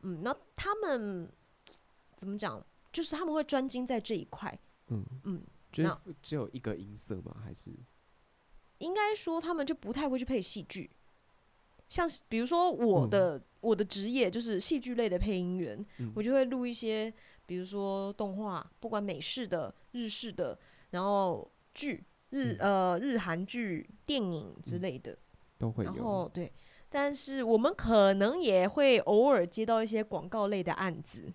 [0.00, 1.30] 嗯，那他们
[2.16, 2.64] 怎么讲？
[2.92, 4.58] 就是他们会专精在这一块，
[4.88, 5.42] 嗯嗯，
[5.72, 7.36] 就是只有一个音色吗？
[7.42, 7.70] 还是？
[8.82, 10.90] 应该说，他们就不太会去配戏剧，
[11.88, 17.12] 像比如说我的、嗯、我的职业就是戏剧类的配音员，嗯、我就会录一些，
[17.46, 20.58] 比如说动画，不管美式的、日式的，
[20.90, 25.18] 然后剧日、嗯、呃日韩剧、电影之类的、嗯、
[25.58, 25.94] 都会有。
[25.94, 26.52] 然后对，
[26.88, 31.32] 但是我们可能也会偶尔接到一些广告类的案子，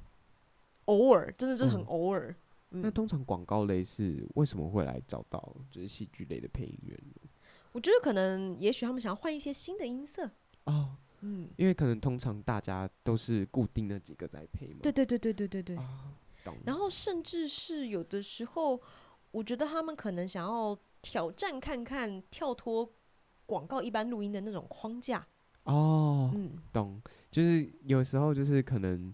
[0.86, 2.36] 偶尔真的是很偶尔。
[2.70, 7.27] 那通常广告类是为什么会来找到就是戏剧类的配音员呢？
[7.78, 10.28] 我觉得可能，也许他们想要换一些新的音色
[10.64, 15.86] 哦，嗯，因为可能通常大家都是固定的几个在配嘛，对对对对对对对，哦，
[16.66, 18.82] 然后甚至是有的时候，
[19.30, 22.92] 我觉得他们可能想要挑战看看，跳脱
[23.46, 25.28] 广告一般录音的那种框架
[25.66, 27.00] 哦，嗯，懂，
[27.30, 29.14] 就是有时候就是可能，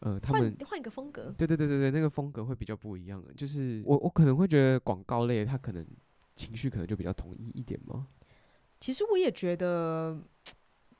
[0.00, 3.24] 呃，他们换一个风格，对对对对对，那个风格会比较不一样。
[3.24, 5.86] 的，就是我我可能会觉得广告类他可能。
[6.36, 8.08] 情绪可能就比较统一一点吗？
[8.80, 10.18] 其实我也觉得，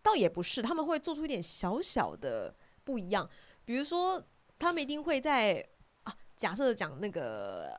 [0.03, 3.29] 倒也不是，他们会做出一点小小的不一样。
[3.65, 4.23] 比如说，
[4.59, 5.67] 他们一定会在
[6.05, 7.79] 啊，假设讲那个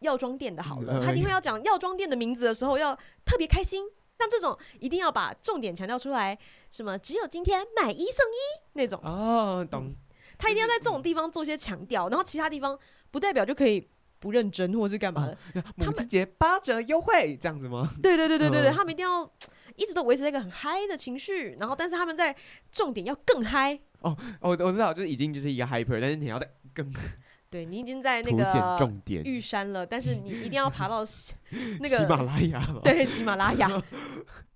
[0.00, 3.84] 药妆店的好了，他一定会要讲药妆店的名字的时候要特别开心，
[4.18, 6.38] 像这种一定要把重点强调出来，
[6.70, 9.96] 什么只有今天买一送一那种哦，懂、嗯。
[10.36, 12.78] 他一定要在这种地方做些强调，然后其他地方
[13.10, 13.88] 不代表就可以。
[14.24, 15.60] 不认真或是干嘛的？
[15.60, 17.86] 哦、母亲节八折优惠这样子吗？
[18.02, 19.30] 对对对对对对，他们一定要
[19.76, 22.34] 一直都维持在一个很嗨的情绪，然后但是他们在
[22.72, 23.78] 重点要更嗨。
[24.00, 26.90] 哦，我我知道，就是已经就是一个 hyper，但是你要再更。
[27.50, 31.04] 对，你已经在那个重点玉山了，但是你一定要爬到
[31.80, 32.74] 那个喜马拉雅。
[32.82, 33.82] 对，喜马拉雅。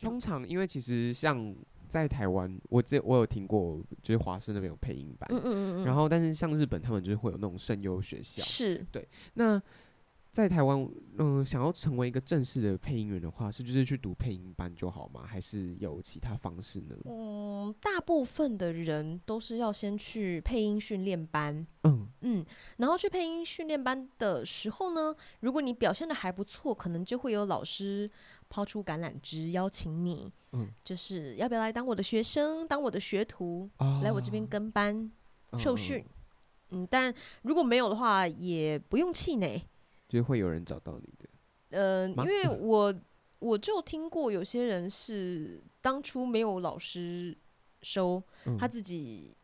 [0.00, 1.54] 通常因为其实像。
[1.88, 9.08] 在台湾，我这我有听过，就是华师那边有配音班，嗯嗯嗯，然后但是像日本，他们就是会有那种声优学校，是对。
[9.34, 9.60] 那
[10.30, 10.78] 在台湾，
[11.16, 15.24] 嗯、呃，想要成为一个正式的配音员的话，是就是去读配音班就好吗？
[15.26, 16.94] 还是有其他方式呢？
[17.06, 22.44] 嗯，大部分的人都是要先去配音训练班，嗯嗯，
[22.76, 28.08] 然后去配音训练班的时候呢，如果你表现的还不错，可能就会有老师。
[28.48, 35.10] 抛出橄榄枝，邀请你，嗯，就是要不要来当我的学生，当我的学徒，哦、来我这边跟班
[35.58, 36.04] 受训，
[36.70, 39.62] 嗯，嗯，但如果没有的话，也不用气馁，
[40.08, 41.28] 就会有人找到你的，
[41.70, 42.94] 呃，因为我
[43.38, 47.36] 我就听过有些人是当初没有老师
[47.82, 49.34] 收，嗯、他自己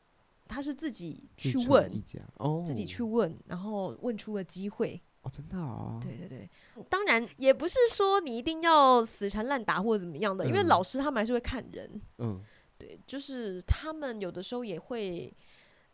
[0.49, 2.03] 他是自己去问，
[2.39, 5.01] 哦、自己去问，然后问出了机会。
[5.25, 5.99] 哦，真的啊！
[6.03, 6.49] 对对对，
[6.91, 12.01] 当然也不是说你一定要死缠烂打或者怎么样的，嗯、因为老师他们还是会看人。
[12.18, 12.41] 嗯，
[12.77, 15.35] 对，就是他们有的时候也会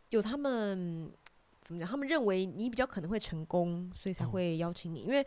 [0.09, 1.09] 有他们
[1.63, 1.89] 怎么讲？
[1.89, 5.01] 他们认为你比较可能会成功，所以才会邀请你。
[5.03, 5.25] 因为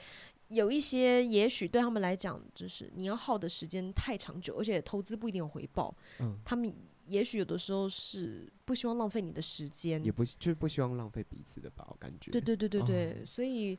[0.50, 5.96] 有一些也许对他们来讲，就是你要耗的时间太长久，而且投资不一定有回报。
[6.20, 6.72] 嗯，他们
[7.14, 11.86] 也许有的时候是不希望浪费你的时间，也不就是不希望浪费彼此的吧？
[11.90, 12.32] 我感觉。
[12.32, 13.78] 对对对对对，哦，所以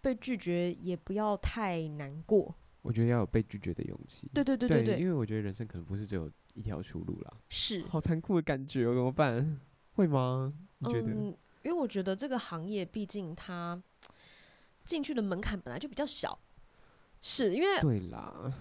[0.00, 2.52] 被拒绝也不要太难过。
[2.82, 4.28] 我觉得要有被拒绝的勇气。
[4.34, 7.32] 对对对对对，因为我觉得人生可能不是只有一条出路啦。
[7.48, 7.82] 是。
[7.84, 9.60] 好残酷的感觉哦，怎么办？
[9.92, 10.52] 会吗？
[10.78, 11.12] 你觉得？
[11.12, 11.26] 嗯，
[11.62, 13.80] 因为我觉得这个行业毕竟它
[14.84, 16.36] 进去的门槛本来就比较小，
[17.20, 18.52] 是因为对啦，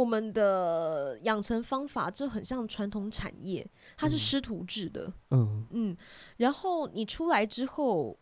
[0.00, 5.12] 我们的养成方法就很像传统产业，它是师徒制的。
[5.30, 5.96] 嗯嗯，
[6.38, 8.18] 然后你出来之后，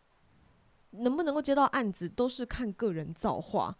[0.90, 3.78] 能不能够接到案子，都是看个人造化。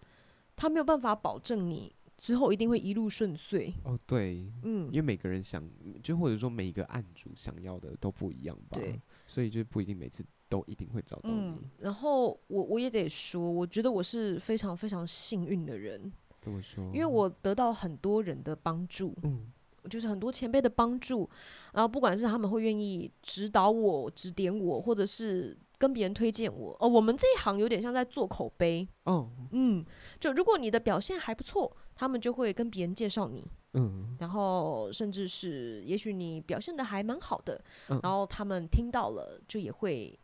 [0.55, 3.75] 他没有办法保证你之后一定会一路顺遂。
[3.85, 5.63] 哦，对，嗯，因为每个人想，
[6.03, 8.79] 就或者说每一个案主想要的都不一样吧。
[8.79, 11.37] 对，所以就不一定每次都一定会找到你。
[11.37, 16.13] 嗯，然后我我也得说，我觉得我是非常非常幸运的人。
[16.49, 16.85] 怎么说？
[16.95, 19.53] 因为我得到很多人的帮助，嗯，
[19.91, 21.29] 就是很多前辈的帮助，
[21.73, 25.57] 然后不管是他们会愿意指导我、指点我，或者是。
[25.81, 29.87] 跟别人推荐我哦，我们这一行有点像在做口碑哦，嗯，
[30.19, 40.19] 就如果你的表现还不错，他们就会跟别人介绍你，嗯，然后甚至是也许你表现的还蛮好的，嗯，然后他们听到了就也会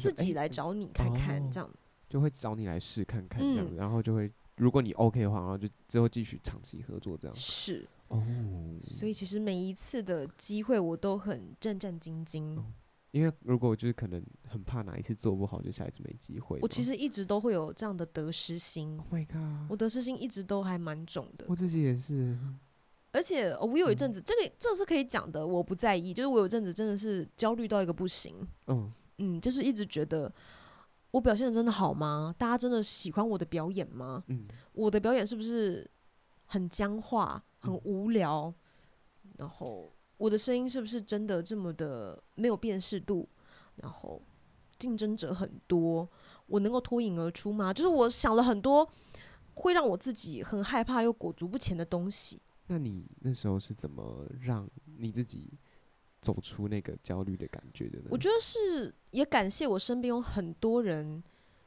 [0.00, 1.76] 自己来找你看看，这样，欸，
[2.08, 8.22] 就会找你来试看看这样，嗯，然后就会如果你 OK 的话，然后就之后继续长期合作这样，是哦，
[8.82, 12.56] 所以其实每一次的机会我都很战战兢兢。
[12.56, 12.64] 哦
[13.14, 16.58] 因为如果就是可能很怕哪一次做不好，就下一次没机会。
[16.60, 18.98] 我其实一直都会有这样的得失心。
[18.98, 19.70] Oh my god！
[19.70, 21.44] 我得失心一直都还蛮重的。
[21.48, 22.36] 我自己也是。
[23.12, 26.12] 而且我有一阵子，嗯、这个这是可以讲的，我不在意。
[26.12, 28.34] 就是我有一阵子真的是焦虑到一个不行。
[28.66, 30.28] 嗯嗯，就是一直觉得
[31.14, 32.34] 我表现的真的好吗？
[32.36, 34.24] 大家真的喜欢我的表演吗？
[34.26, 35.88] 嗯，我的表演是不是
[36.46, 38.52] 很僵化、很无聊？
[39.22, 39.92] 嗯、然后。
[40.16, 43.28] 我的声音是不是真的这么的没有辨识度？
[43.76, 44.22] 然后
[44.78, 46.08] 竞争者很多，
[46.46, 47.74] 我能够脱颖而出吗？
[47.74, 48.88] 就是我想了很多
[49.54, 52.40] 会让我自己很害怕又裹足不前的东西。
[52.68, 55.52] 那你那时候是怎么让你自己
[56.24, 58.06] 走出那个焦虑的感觉的呢？
[58.10, 61.22] 我觉得是也感谢我身边有很多人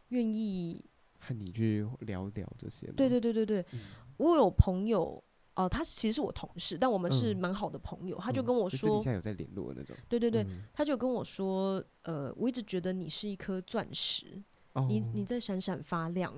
[0.09, 0.83] 愿意
[1.19, 2.87] 和你去聊聊这些。
[2.87, 3.79] 对对对对对，嗯、
[4.17, 5.23] 我有朋友。
[5.57, 8.15] 哦、呃，他其实是我同事，但我们是蛮好的朋友。
[8.17, 9.95] 嗯、他就跟我说，私底下有在联络的那种。
[10.07, 14.39] 对对对，嗯、他就跟我说，呃，我一直觉得你是一颗钻石，
[14.73, 16.31] 哦、你你在闪闪发亮。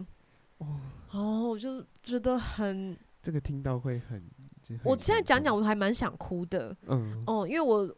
[0.60, 0.80] 哦，
[1.12, 4.24] 哦，我就觉得很，这个听到会很，
[4.66, 6.74] 很我现在讲讲，我还蛮想哭的。
[6.88, 7.94] 嗯，哦，因为我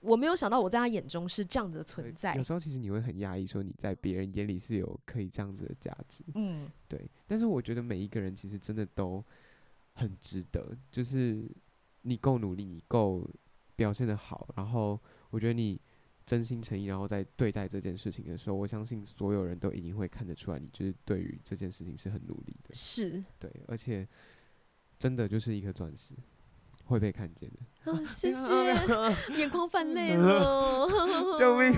[0.00, 2.34] 我没有想到我在他眼中是这样子的存在。
[2.36, 6.24] 有时候其实你会很压抑，说你在别人眼里是有可以这样子的价值。
[6.34, 7.10] 嗯，对。
[7.26, 9.24] 但是我觉得每一个人其实真的都。
[9.98, 11.50] 很值得，就是
[12.02, 13.26] 你够努力，你够
[13.74, 15.80] 表现的好，然后我觉得你
[16.26, 22.74] 真心诚意，然后在对待这件事情的时候，我相信所有人都一定会看得出来，你就是对于这件事情是很努力的。
[22.74, 24.06] 是，对，而且
[24.98, 26.14] 真的就是一颗钻石。
[26.86, 27.92] 会被看见的。
[27.92, 28.38] 哦、 谢谢，
[29.36, 30.88] 眼眶泛泪了。
[31.38, 31.72] 救命！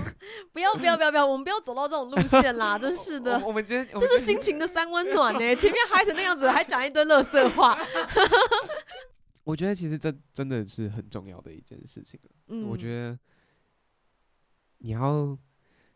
[0.53, 2.79] 不要不要不要不要，我们不要走到这种路线啦！
[2.79, 3.39] 真是的。
[3.41, 5.57] 我，我们今天这是心情的三温暖呢。
[5.57, 7.79] 前面嗨成那样子，还讲一堆乐色话。
[9.45, 12.19] 我觉得其实这真的是很重要的一件事情。
[12.49, 13.19] 嗯，我觉得
[14.79, 15.37] 你要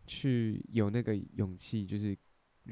[0.07, 2.17] 去有那个勇气，就是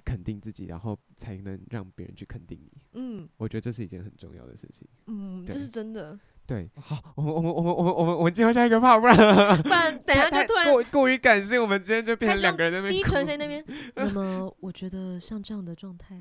[0.04, 2.72] 肯定自己，然后才能让别人去肯定你。
[2.92, 4.88] 嗯，我觉得这是一件很重要的事情。
[5.06, 6.18] 嗯，这是真的。
[6.50, 9.16] 对， 好，我们我们我们我们我们我们进入下一个 part，不然
[9.62, 12.92] 不然 等一下就突然过过于感性，我们今天就变成两个人在那边。
[12.92, 13.64] 低沉谁那边？
[13.94, 16.20] 那么我觉得像这样的状态，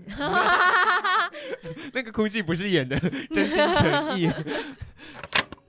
[1.94, 2.96] 那个哭戏不是演的，
[3.34, 4.30] 真心诚意。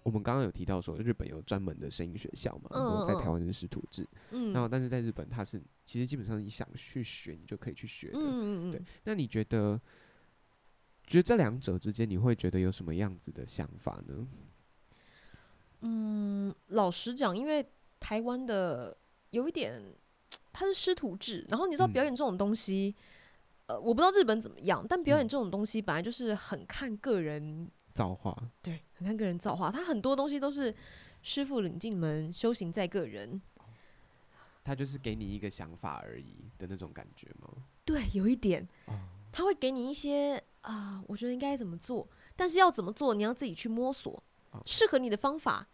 [0.03, 8.73] 我们刚刚有提到说，日本有专门的声音学校嘛，然后在台湾是师徒制，嗯，然后但是在日本，它是其实基本上你想去学，你就可以去学的，嗯嗯嗯。
[8.73, 9.81] 对，那你觉得，
[11.07, 14.27] 觉得这两者之间，你会觉得有什么样子的想法呢？
[15.83, 17.67] 嗯，老实讲，因为
[17.99, 18.97] 台湾的
[19.31, 19.83] 有一点，
[20.53, 22.95] 它是师徒制，然后你知道表演这种东西，
[23.67, 30.75] 嗯、呃，我不知道日本怎么样，但表演这种东西本来就是很看个人造化，对，很看个人造化，它很多东西都是
[31.23, 33.41] 师傅领进门，修行在个人，
[34.63, 37.49] 他就是给你一个想法而已的那种感觉吗？
[37.85, 38.69] 对，有一点，
[39.33, 42.07] 他会给你一些啊、呃，我觉得应该怎么做，
[42.37, 44.23] 但是要怎么做，你要自己去摸索。
[44.67, 45.67] 适合你的方法，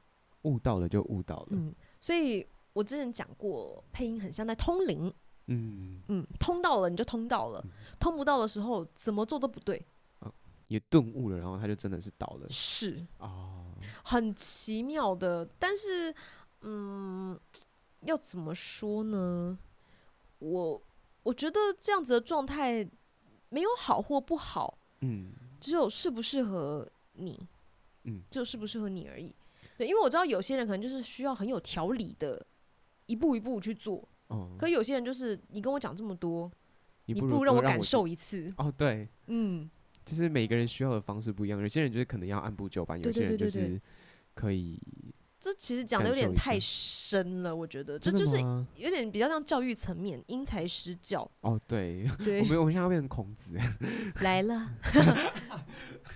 [0.43, 1.49] 悟到了就悟到了。
[1.51, 5.13] 嗯，所以我之前讲过，配音很像在通灵。
[5.49, 7.71] 嗯嗯，通到了你就通到了，嗯、
[8.01, 9.81] 通不到的时候怎么做都不对。
[10.19, 10.33] 啊、
[10.67, 12.51] 也顿悟了，然后他就真的是倒了。
[12.51, 13.73] 是哦，
[14.03, 15.49] 很奇妙的。
[15.57, 16.13] 但是，
[16.63, 17.39] 嗯，
[18.01, 19.57] 要怎么说呢？
[20.41, 20.83] 我
[21.23, 22.89] 我觉得这样子的状态
[23.49, 24.77] 没有好或不好。
[25.01, 27.41] 嗯，只有适不适合你。
[28.07, 29.35] 嗯，就适不适合你而已。
[29.79, 32.47] 对，因为我知道有些人可能就是需要很有条理的，
[33.07, 34.09] 一步一步去做。
[34.29, 36.51] 哦，可有些人就是你跟我讲这么多，
[37.05, 38.53] 你不如让我感受一次。
[38.57, 39.71] 哦，对，嗯，
[40.05, 41.61] 就是每个人需要的方式不一样。
[41.61, 43.81] 有些人就是可能要按部就班，有些人就是
[44.35, 44.81] 可以。
[45.39, 48.39] 这其实讲的有点太深了，我觉得这就是
[48.75, 51.31] 有点比较像教育层面，因材施教。
[51.43, 53.53] 哦，对，对，我 们我们现在要变成孔子
[54.23, 54.75] 来了。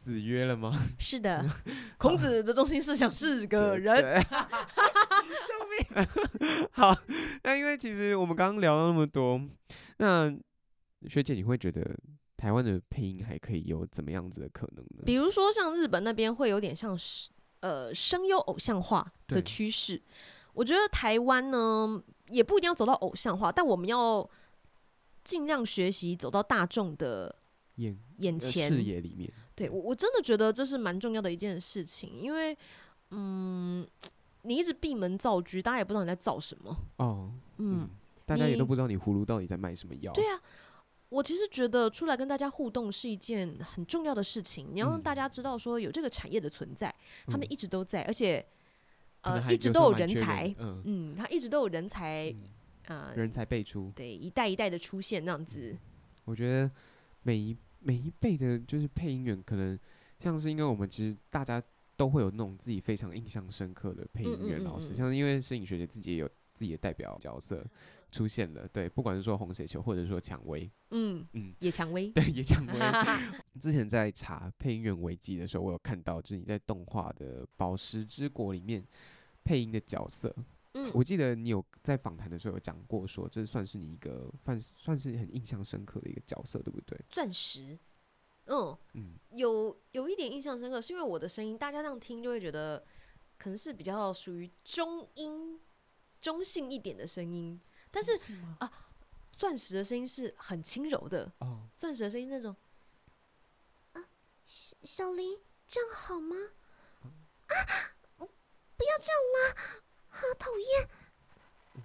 [0.00, 0.72] 子曰了吗？
[0.98, 1.46] 是的，
[1.98, 3.94] 孔子的中心思想是个人。
[5.46, 6.66] 救命！
[6.72, 6.96] 好，
[7.42, 9.40] 那因为其实我们刚刚聊到那么多，
[9.98, 10.34] 那
[11.06, 11.84] 学姐你会觉得
[12.36, 15.02] 台湾的配音还可以有怎么样子的可能呢？
[15.04, 17.28] 比如说像日本那边会有点像是
[17.60, 20.02] 呃声优偶像化的趋势，
[20.54, 24.28] 我觉得台湾呢也不一定要走到偶像化，但我们要
[25.22, 27.36] 尽量学习走到大众的
[27.76, 29.30] 眼眼前视野里面。
[29.60, 32.56] 对，我我真的觉得这是蛮重要的一件事情，因为，
[33.10, 33.86] 嗯，
[34.40, 36.74] 你一直闭门造车，大家也不知道你在造什么。
[36.96, 37.86] 哦，嗯，
[38.24, 40.14] 大家也都不知道你葫芦到底在卖什么药。
[40.14, 40.40] 对啊，
[41.10, 46.88] 我其实觉得出来跟大家互动是一件很重要的事情，你要让大家知道说有这个产业的存在，
[47.26, 48.42] 嗯、他们一直都在，而且，
[49.20, 52.34] 呃，一直都有人才，嗯嗯，他一直都有人才，
[52.86, 55.76] 啊、呃，人才辈出，对，一代一代的出现那样子。
[56.24, 56.70] 我觉得
[57.24, 57.54] 每一。
[57.80, 59.78] 每一辈的，就是配音员，可能
[60.18, 61.62] 像是因为我们其实大家
[61.96, 67.64] 都会有那种自己非常印象深刻的配音员老师，嗯嗯嗯嗯，像是因为摄影学姐自己也有自己的代表角色
[68.10, 72.72] 出现了，对，不管是说红血球或者说蔷薇，嗯嗯，野蔷薇，对，野蔷薇。
[73.60, 78.84] 之前在查配音员危机的时候，我有看到，就是你在动画的《宝石之国》里面
[79.44, 80.34] 配音的角色。
[80.74, 86.98] 嗯，我记得你有在访谈的时候有讲过，说这算是你一个算算是很印象深刻的一个角色，对不对？
[87.10, 87.76] 钻石，
[88.46, 92.84] 嗯嗯，有有一点印象深刻，是因为我的声音，大家这样听就会觉得
[93.36, 95.60] 可能是比较属于中音、
[96.20, 97.60] 中性一点的声音，
[97.90, 98.12] 但是
[98.60, 98.70] 啊，
[99.36, 102.54] 钻石的声音是很轻柔的哦，钻石的声音那种
[103.94, 104.04] 啊，
[104.46, 106.36] 小小林这样好吗？
[107.48, 107.56] 啊，
[108.16, 109.82] 不要这样啦！
[110.10, 110.88] 好讨厌，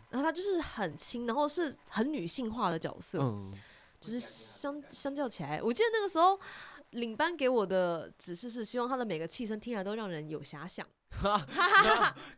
[0.10, 3.52] 然后他就是很轻，然后是很女性化的角色，嗯，
[4.00, 6.40] 就是相相较起来，我记得那个时候
[6.92, 10.86] 领班给我的指示是希望他的每个气声听起来都让人有遐想！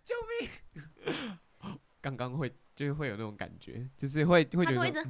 [0.04, 1.38] 救命！
[2.02, 5.04] 刚刚会就是会有那种感觉，就是会会觉得，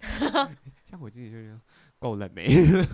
[0.00, 0.56] 嗯、
[0.88, 1.60] 像我自己就这样。
[2.00, 2.48] 够了没？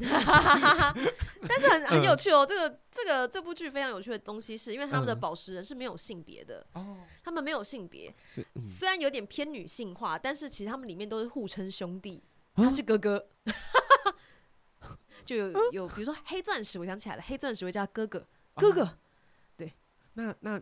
[1.48, 12.20] 但是很 很有趣哦，这个这个这部剧非常有趣的东西，是因为他们的宝石人是没有性别的哦，他们没有性别，嗯、虽然有点偏女性化，但是其实他们里面都是互称兄弟，
[12.56, 13.24] 他是哥哥，
[14.80, 18.26] 啊、就有有比如说黑钻石，我想起来了，黑钻石会叫哥哥，
[18.56, 18.98] 哥哥，啊、
[19.56, 19.72] 对，
[20.14, 20.60] 那那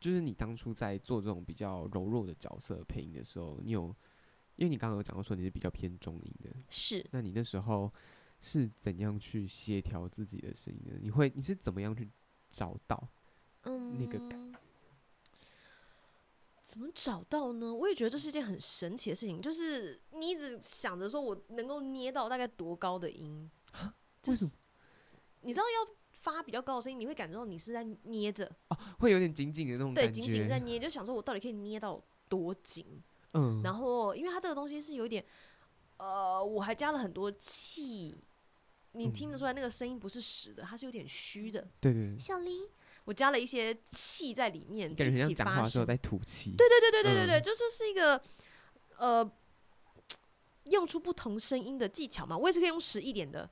[0.00, 3.94] 就是你当初在做这种比较柔弱的角色配音的时候，你有？
[4.56, 7.04] 因为你刚刚有讲到说你是比较偏中音的，是。
[7.10, 7.92] 那你那时候
[8.38, 10.98] 是怎样去协调自己的声音的？
[11.00, 12.08] 你会你是怎么样去
[12.50, 13.08] 找到
[13.62, 14.32] 那个感？
[14.32, 14.54] 嗯，
[16.60, 17.74] 怎么找到呢？
[17.74, 23.50] 我也觉得这是一件很神奇的事情，就是你一直想着说我能够捏到大概多高的音，
[24.20, 24.54] 就是
[25.40, 33.02] 你知道要发比较高的声音，你会感觉到你是在捏着哦，会有点紧紧的那种感觉，对，紧紧在捏，就想说我到底可以捏到多紧。
[33.34, 35.24] 嗯，然后因为它这个东西是有点，
[35.96, 38.14] 呃，我还加了很多气，
[38.92, 41.66] 你听得出来那个声音不是实的，它是有点虚的。
[41.80, 42.18] 对对对。
[42.18, 42.68] 小林，
[43.04, 46.54] 我加了一些气在里面，感觉像讲话的时候在吐气。
[46.56, 48.22] 对对对对对对对，嗯、就是是一个，
[48.98, 49.32] 呃，
[50.64, 52.36] 用出不同声音的技巧嘛。
[52.36, 53.48] 我也是可以用实一点的。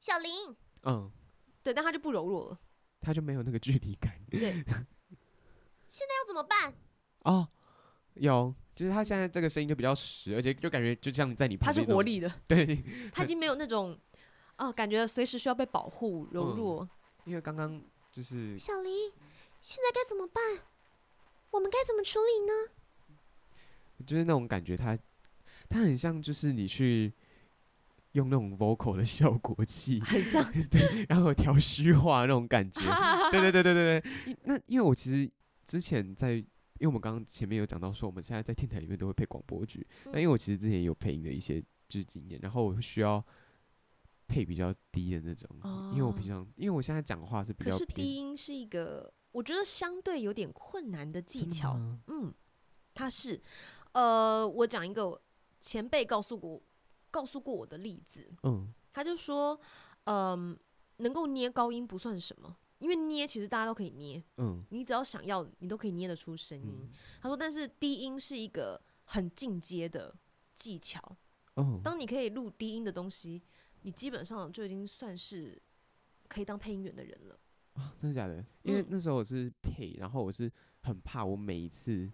[0.00, 0.54] 小林。
[0.82, 1.10] 嗯。
[1.62, 2.58] 对，但它就不柔弱了。
[3.00, 4.20] 它就没有那个距离感。
[4.30, 4.52] 对。
[5.86, 6.74] 现在要怎么办？
[7.20, 7.48] 哦。
[8.14, 11.84] 有，就是他现在这个声音就比较实，而且就感觉就像在你旁边。
[11.86, 13.98] 他是活力的，对，他已经没有那种，
[14.58, 16.82] 哦，感觉随时需要被保护、 柔弱。
[16.84, 16.88] 嗯、
[17.24, 19.10] 因为刚刚就是小林，
[19.60, 20.42] 现在该怎么办？
[21.50, 22.72] 我们该怎么处理呢？
[24.06, 25.02] 就是那种感觉他，他
[25.68, 27.12] 他很像就是你去
[28.12, 32.80] 用那种 vocal 的效果器， 很像 对，然后调虚化那种感觉，
[33.30, 34.36] 对对对对对对。
[34.44, 35.30] 那因为我其实
[35.64, 36.44] 之前在，
[36.78, 43.24] 因为我们刚刚前面有讲到说，我们现在在电台里面都会配广播剧，那、嗯、因为我其实之前也有配音的一些就是经验，然后我需要
[44.26, 51.74] 配比较低的那种，哦、因为我平常因为我现在讲话是比较，可是低音是一个我觉得相对有点困难的技巧，
[52.06, 52.32] 嗯，
[52.92, 53.40] 它是，
[53.92, 55.20] 呃，我讲一个
[55.60, 56.62] 前辈告诉过。
[57.14, 59.56] 告诉过我的例子，嗯，他就说，
[60.06, 60.58] 嗯，
[60.96, 66.80] 能够捏高音不算什么，因为捏其实大家都可以捏，嗯，你只要想要，你都可以捏得出声音。
[66.82, 66.90] 嗯、
[67.22, 70.14] 他说，但是低音是一个很进阶的
[70.52, 71.00] 技巧，
[71.54, 73.42] 哦，当你可以录低音的东西，
[73.80, 75.58] 你基本上就已经算是
[76.28, 77.40] 可以当配音员的人了。
[77.72, 78.44] 啊，真的假的？
[78.64, 82.12] 因为那时候我是配，然后我是很怕我每一次。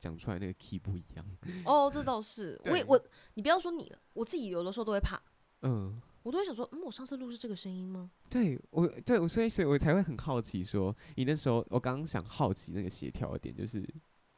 [0.00, 1.26] 讲出来那个 key 不一样
[1.64, 2.60] 哦，这 倒是。
[2.66, 3.02] 我也我
[3.34, 5.18] 你不要说你了，我自己有的时候都会怕。
[5.62, 8.10] 嗯，我都会想说，嗯，我上次录是这个声音吗？
[8.28, 13.86] 对我，对我，所以所以我才会很好奇说，说你那时候，我刚刚想好奇那个协调的点，就是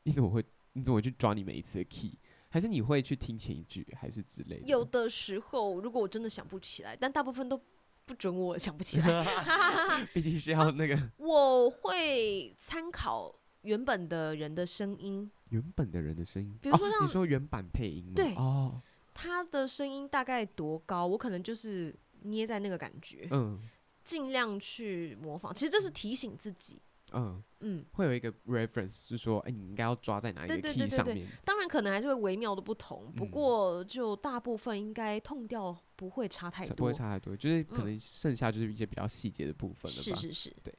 [0.02, 2.18] 你怎么会你怎么会去抓你每一次的 key，
[2.48, 4.66] 还是你会去听前一句，还是之类的？
[4.66, 7.56] 有的时候，如果我真的想不起来，但大部分都
[8.04, 9.24] 不准我想不起来
[10.12, 11.12] 毕竟是要那个、啊。
[11.18, 13.32] 我会参考
[13.62, 15.30] 原本的人的声音。
[15.50, 18.12] 原本的人的声音，比如说像、哦、你说原版配音吗？
[18.16, 18.82] 对哦，
[19.16, 23.60] 他的声音大概多高，我可能就是捏在那个感觉，嗯，
[24.04, 25.54] 尽量去模仿。
[25.54, 26.80] 其实这是提醒自己，
[27.12, 31.26] 嗯嗯，会有一个 reference，是说，哎、欸，你应该要抓在哪一个 key 上面。
[31.44, 40.02] 当然，可能还是会微妙的不同，不过就大部分应该 tone 调不会差太多，不会差太多，就是可能剩下就是一些比较细节的部分了吧。
[40.02, 40.72] 是是是，对。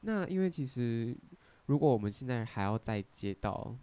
[0.00, 1.16] 那因为其实
[1.66, 3.76] 如果我们现在还要再接到。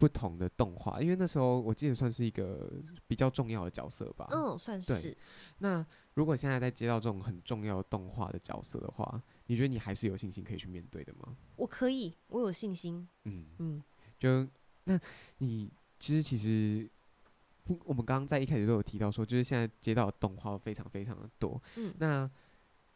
[0.00, 2.72] 不同的动画，因为那时候我记得算是一个
[3.06, 4.26] 比较重要的角色吧。
[4.30, 5.14] 嗯，算是。
[5.58, 11.36] 那如果现在在接到这种很重要的动画的角色的话，你觉得你还是有信心可以去面对的吗？
[11.56, 13.06] 我可以，我有信心。
[13.24, 13.82] 嗯嗯，
[14.18, 14.48] 就
[14.84, 14.98] 那
[15.36, 16.90] 你其实其实，
[17.84, 21.62] 我们刚刚在一开始都有提到说，就是现在接到的动画非常非常的多。
[21.76, 22.30] 嗯，那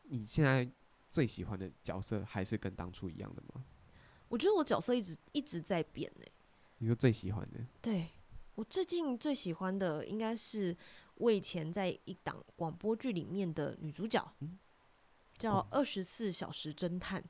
[0.04, 0.66] 你现在
[1.10, 3.62] 最喜欢的角色还是跟当初一样的吗？
[4.30, 6.32] 我觉得我角色一直一直在变诶、欸。
[6.84, 7.60] 你说最喜欢的？
[7.80, 8.10] 对，
[8.56, 10.76] 我最近最喜欢的应该是
[11.14, 14.58] 我以前在一档广播剧里面的女主角，嗯、
[15.38, 17.22] 叫《二十四小时侦探》。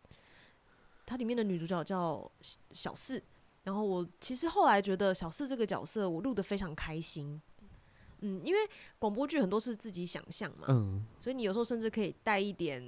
[1.06, 2.28] 它里面的女主角叫
[2.72, 3.22] 小四，
[3.62, 7.40] 然后我其实后来觉得小四这个角色我录的非常开心。
[8.22, 8.58] 嗯，因为
[8.98, 12.82] 广播剧很多是自己想象嘛，嗯，所以你有时候甚至可以带一点。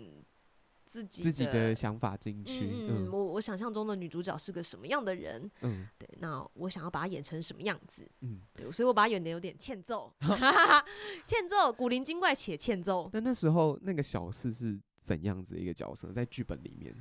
[0.87, 2.61] 自己，自己的想法进去。
[2.73, 5.51] 嗯，嗯我我想象中的女主角是个什么样的人？
[5.61, 8.09] 嗯，对，那我想要把她演成什么样子？
[8.21, 10.13] 嗯，对，所以我把她演的有点欠揍，
[11.27, 13.11] 欠揍，古灵精怪且欠揍。
[13.13, 16.13] 那那时候那个小四是怎样子一个角色？
[16.13, 16.95] 在剧本里面，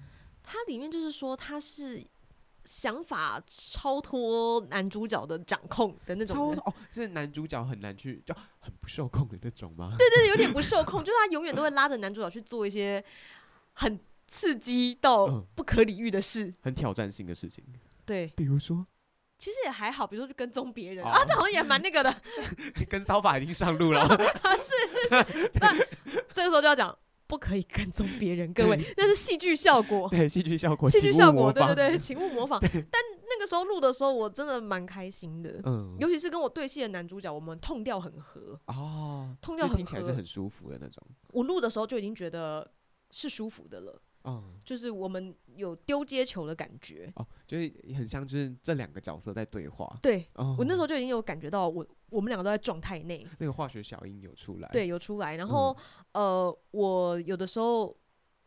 [0.44, 2.06] 它里面就是说他是
[2.66, 6.56] 想法超脱男主角的掌控的那种。
[6.56, 9.96] 超哦，是男主角很难去，就很不受控的那种吗？
[9.98, 13.04] 对对对，有点不受控， 就是他永远都会拉着男主角去做一些。
[13.76, 17.64] 很刺激到不可理喻的事，嗯，很挑战性的事情。
[18.06, 18.86] 对，比如说，
[19.38, 22.22] 其实也还好，比如说去跟踪别人，哦、啊，这好像也蛮那个的。
[22.90, 24.02] 跟骚法已经上路了，
[24.42, 25.52] 啊，是是是。
[25.62, 25.74] 那
[26.34, 26.98] 这个时候就要讲，
[27.28, 30.08] 不可以跟踪别人，各位，那是戏剧效果。
[30.10, 32.60] 对，戏剧效果，戏剧效果，对对对，请勿模仿。
[32.62, 41.02] 但那个时候录的时候，我真的蛮开心的，嗯，尤其是跟我对戏的男主角，我们 tone 调很合哦，tone 调很合，听起来是很舒服的那种。
[41.32, 42.70] 我录的时候就已经觉得。
[43.12, 49.98] 是舒服的了，嗯，就是我们有丢接球的感觉，哦，就是很像，就是这两个角色在对话。
[50.02, 53.26] 对，哦、我那时候就已经有感觉到我，我我们两个都在状态内。
[53.40, 55.36] 那个化学小音有出来，对，有出来。
[55.36, 55.76] 然后，
[56.14, 57.96] 嗯、呃，我有的时候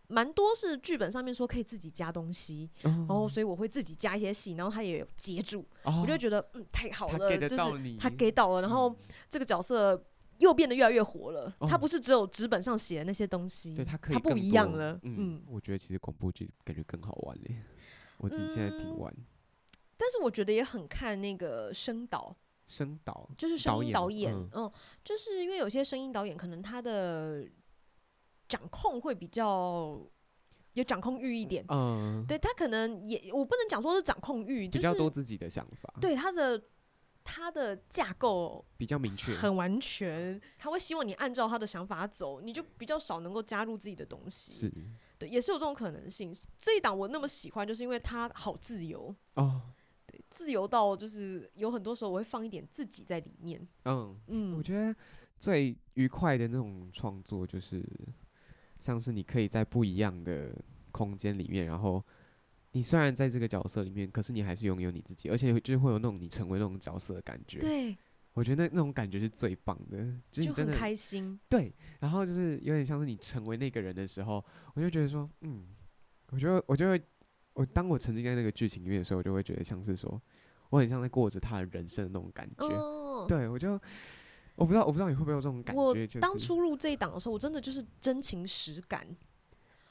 [0.08, 7.56] 蛮多是剧本上面说可以自己加东西，哦、然后所以我会自己加一些戏，然后他也有接住，哦、我就觉得嗯太好了，就是
[7.98, 8.94] 他给到了，然后
[9.30, 10.04] 这个角色。
[10.38, 11.52] 又变得越来越活了。
[11.68, 14.98] 它不是只有纸本上写的那些东西，对，它可以，它不一样了。
[15.02, 17.56] 嗯，我觉得其实恐怖剧感觉更好玩嘞。
[18.18, 19.14] 我自己现在挺玩，
[19.96, 22.36] 但是我觉得也很看那个声导，
[22.66, 24.34] 声导就是声音导演。
[24.52, 24.70] 嗯，
[25.04, 27.46] 就是因为有些声音导演可能他的
[28.48, 30.00] 掌控会比较
[30.72, 31.64] 有掌控欲一点。
[31.68, 35.94] 嗯，对他可能也，我不能讲说是掌控欲，比较多自己的想法。
[36.00, 36.62] 对他的。
[37.30, 40.40] 他的架构比较明确，很完全。
[40.56, 44.50] 他会希望你按照他的想法走，你就比较少能够加入自己的东西。
[44.50, 44.72] 是，
[45.18, 46.34] 对，也是有这种可能性。
[46.56, 49.60] 这一档我那么喜欢，就是因为他好自由哦，
[50.06, 53.60] 对，自由到就是有很多时候我会放一点自己在里面。
[53.84, 54.96] 嗯嗯，我觉得
[55.38, 57.84] 最愉快的那种创作，就是
[58.80, 60.50] 像是你可以在不一样的
[60.90, 62.02] 空间里面，然后
[62.78, 67.58] 你虽然在这个角色里面，可是你还是拥有你自己，而且就是会有那种你成为那种角色的感觉。
[67.58, 67.98] 对，
[68.34, 69.98] 我觉得那那种感觉是最棒的，
[70.30, 71.36] 就是你真的很开心。
[71.48, 75.66] 对，然后就是有点像是你成为那个人的时候，我就觉得说，嗯，
[76.30, 77.02] 我觉得我就会，
[77.54, 80.22] 我当我沉浸在那个剧情里面的时候，我就会觉得像是说，
[80.70, 82.64] 我很像在过着他的人生的那种感觉。
[82.64, 83.76] 哦、对，我就。
[84.54, 85.80] 我不知道，我不知道你会不会有这种感觉。
[85.80, 89.06] 我当初入这一档的时候，我真的就是真情实感。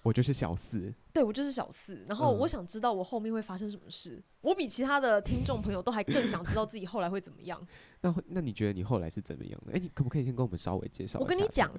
[0.08, 2.06] 我就是小四，对，我就是小四。
[2.08, 4.16] 然后我想知道我后面会发生什么事。
[4.16, 7.62] 嗯、我比其他的听众朋友都还更想知道自己后来会怎么样。
[8.00, 9.72] 那那你觉得你后来是怎么样的？
[9.72, 11.20] 哎、欸，你可不可以先跟我们稍微介绍？
[11.20, 11.70] 我跟你讲，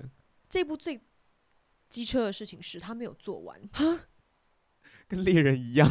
[0.47, 1.01] 这部最
[1.89, 3.59] 机车的事情是他没有做完。
[5.09, 5.89] 跟猎人一样，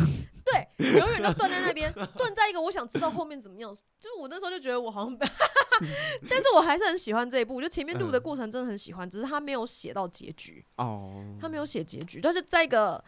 [0.78, 3.76] 对，永远都断在那边， 断在一个我想知道后面怎么样。
[4.00, 5.18] 就是我那时候就觉得我好像，
[6.30, 7.60] 但是我还是很喜欢这一部。
[7.62, 13.04] 就前面录的过程真的很喜欢，只是他没有写到结局哦，他没有写结局，他就在一个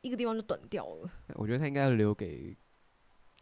[0.00, 1.10] 一个地方就断掉了。
[1.34, 2.56] 我觉得他应该要留给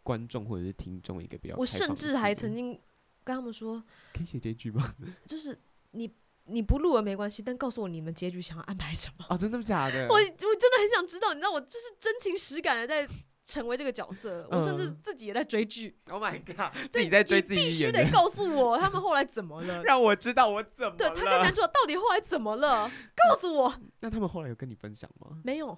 [0.03, 1.55] 观众或者是听众一个比较。
[1.57, 2.79] 我甚至还曾经
[3.23, 4.93] 跟他们说，可以写结局吗？
[5.25, 5.57] 就是
[5.91, 6.11] 你。
[6.45, 9.25] 你不录了没关系，但告诉我你们结局想要安排什么？
[9.29, 10.07] 哦，真的假的？
[10.09, 13.07] 我我真的很想知道，你知道，我就是真情实感的在
[13.43, 15.97] 成为这个角色，嗯、我甚至自己也在追剧。
[16.09, 16.73] Oh my god！
[16.91, 20.95] 自己在追自己，必须得告诉我他们后来怎么了， 让我知道我怎么了。
[20.95, 22.89] 对，他跟男主角到底后来怎么了？
[23.29, 23.73] 告诉我。
[23.99, 25.37] 那他们后来有跟你分享吗？
[25.43, 25.77] 没有。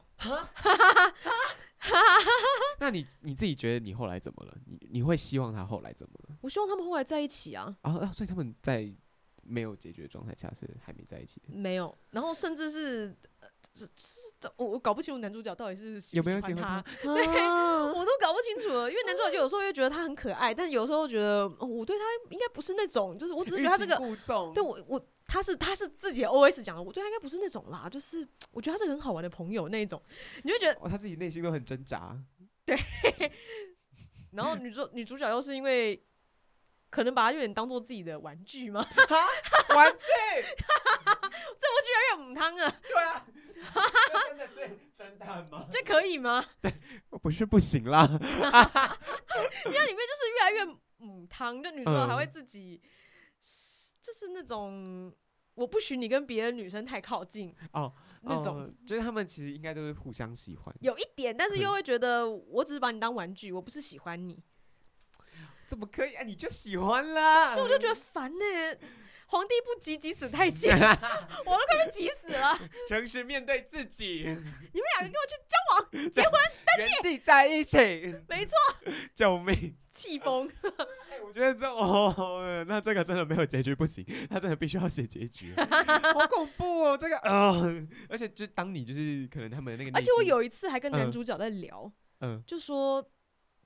[2.80, 4.54] 那你你自己觉得你后来怎么了？
[4.66, 6.36] 你你会希望他后来怎么了？
[6.42, 7.76] 我希望他们后来在一起啊！
[7.82, 8.12] 啊啊！
[8.14, 8.94] 所以他们在。
[9.46, 13.16] 没有解决的状态下是还没在一起的，没有，然后甚至是，
[13.74, 16.86] 是是我我搞不清楚男主角到底是喜不喜欢他，有没有喜欢他？
[17.04, 23.98] 对，啊、我都搞不清楚了，因为男主角就有时候又觉得他很可爱，但是有时候觉得、哦、我对他应该不是那种，就是我只是觉得他这个，
[24.54, 30.02] 对我我他是他是自己的 OS 讲的，我对他应该不是那种啦，就是我觉得他是很好玩的朋友那一种，
[30.44, 32.18] 你就觉得、哦、他自己内心都很挣扎，
[32.66, 32.78] 对，
[34.32, 36.02] 然后女主女主角又是因为。
[36.94, 38.86] 可能把它有点当做自己的玩具吗？
[39.76, 40.06] 玩具，
[40.62, 42.76] 这部剧越来越母汤啊！
[42.84, 43.26] 对啊，
[44.30, 45.66] 真的是真的吗？
[45.72, 46.46] 这可以吗？
[46.62, 46.72] 对，
[47.10, 48.08] 不是不行啦。
[48.08, 50.64] 因为里面就是越来越
[50.98, 53.42] 母汤，就女主角还会自己，嗯、
[54.00, 55.12] 就是那种
[55.56, 57.92] 我不许你跟别的女生太靠近哦，
[58.22, 64.44] 那种、哦，就是他们其实应该都是互相喜欢，有一点，但是又会觉得我只是把你当玩具，我不是喜欢你。
[65.74, 66.22] 怎么可以啊？
[66.22, 67.56] 你就喜欢啦？
[67.56, 68.78] 就我就觉得烦呢、欸。
[69.26, 72.56] 皇帝不急急死太监， 我都快被急死了。
[72.88, 74.20] 诚实面对自己。
[74.28, 76.32] 你们两个跟我去交往、 结婚、
[76.78, 77.78] 登记，原地在一起。
[78.30, 78.56] 没错。
[79.16, 79.76] 救命！
[79.90, 80.48] 气疯。
[81.10, 85.52] 哎，我觉得这哦， 那这个真的没有结局不行，他真的必须要写结局。
[85.58, 87.88] 好恐怖哦，这个啊、呃！
[88.10, 93.04] 而且就当你就是可能他们那个，而且我有一次还跟男主角在聊，嗯，嗯就说。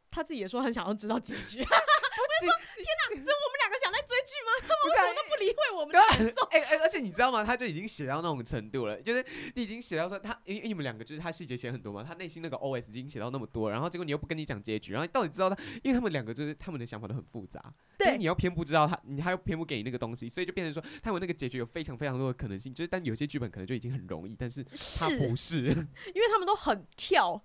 [0.10, 4.50] 他自己也说很想要知道结局， 我就说天哪，是我们两个想在追剧吗？
[4.62, 6.42] 他们为什么都不理会我们的感受？
[6.52, 7.44] 哎哎，而且你知道吗？
[7.44, 25.62] 他就已经写到那种程度了，就是你已经写到说他，因为你们两个就是他细节写很多嘛，他内心那个 OS 已经写到那么多，然后结果你又不跟你讲结局，然后到底知道他，因为他们两个就是他们的想法都很复杂，对，你要偏不知道他，你还要偏不给你那个东西，所以就变成说他们那个结局有非常非常多的可能性，就是但有些剧本可能就已经很容易，但是他不是，是
[26.14, 27.42] 因为他们都很跳，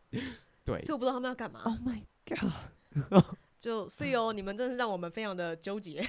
[0.65, 1.63] 对，所以我不知道他们要干嘛。
[1.65, 2.03] Oh my！
[3.59, 6.05] 就所以哦，你们真的是让我们非常的纠结，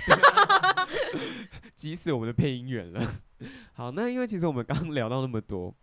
[1.75, 3.21] 急死我们的配音员了。
[3.73, 5.75] 好，那因为其实我们刚刚聊到那么多，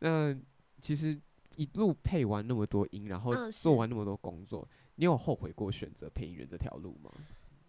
[0.00, 0.36] 那
[0.80, 1.18] 其实
[1.56, 7.10] 一路配完那么多音，然后做完那么多工作，嗯、你有后悔过选择配音员这条路吗？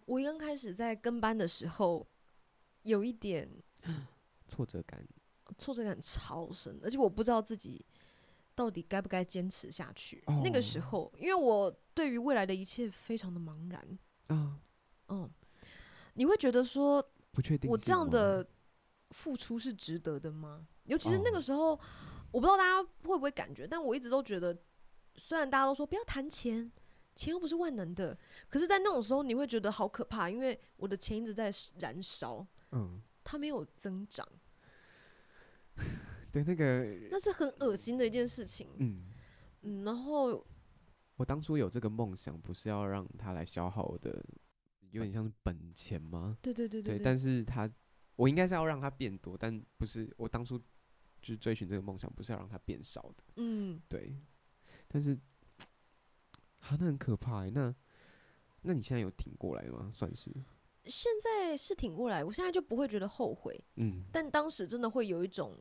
[0.04, 2.06] 我刚开始在跟班的时候，
[2.82, 3.48] 有一点
[4.46, 5.02] 挫折感，
[5.56, 7.82] 挫折感超深，而且我不知道自己。
[8.54, 10.42] 到底该不该坚持下去？Oh.
[10.42, 13.98] 那个时候，因为我对于未来的一切非常的茫然。
[14.28, 14.58] 嗯、
[15.08, 15.14] uh.
[15.14, 15.30] 嗯，
[16.14, 18.46] 你会觉得说，不确定，我这样的
[19.10, 20.66] 付出是值得的吗？
[20.84, 21.80] 尤其是那个时候，oh.
[22.32, 24.56] 我不知道大家会不会感觉，但我一直都觉得，
[25.16, 26.70] 虽然大家都说不要谈钱，
[27.14, 28.16] 钱又不是万能的，
[28.48, 34.26] 可是，在那种时候，你会觉得好可怕，因为我的钱一直在燃烧，嗯，它没有增长。
[36.32, 38.68] 对，那个那是很恶心的一件事情。
[38.78, 39.04] 嗯
[39.62, 40.44] 嗯，然后
[41.16, 44.24] 我当初有这个梦想，不是要让他来消耗我的，
[44.92, 46.38] 有点像是本钱吗？
[46.40, 47.04] 对对对对，对。
[47.04, 47.70] 但是他，
[48.16, 50.60] 我应该是要让他变多，但不是我当初
[51.20, 53.24] 就追寻这个梦想，不是要让他变少的。
[53.36, 54.16] 嗯，对。
[54.88, 55.18] 但是，
[56.60, 57.50] 啊，那很可怕欸。
[57.50, 57.74] 那，
[58.62, 59.90] 那你现在有挺过来吗？
[59.92, 60.32] 算是。
[60.86, 63.62] 现在是挺过来，我现在就不会觉得后悔。
[63.76, 65.56] 嗯，但当时真的会有一种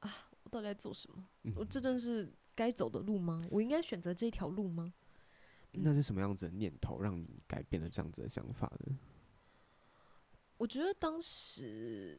[0.00, 1.26] 啊，我到底在做什么？
[1.44, 3.42] 嗯、我这正是该走的路吗？
[3.50, 4.92] 我应该选择这条路吗？
[5.72, 8.98] 那是什么样子的念头让你改变了这样子的想法呢？
[10.56, 12.18] 我觉得当时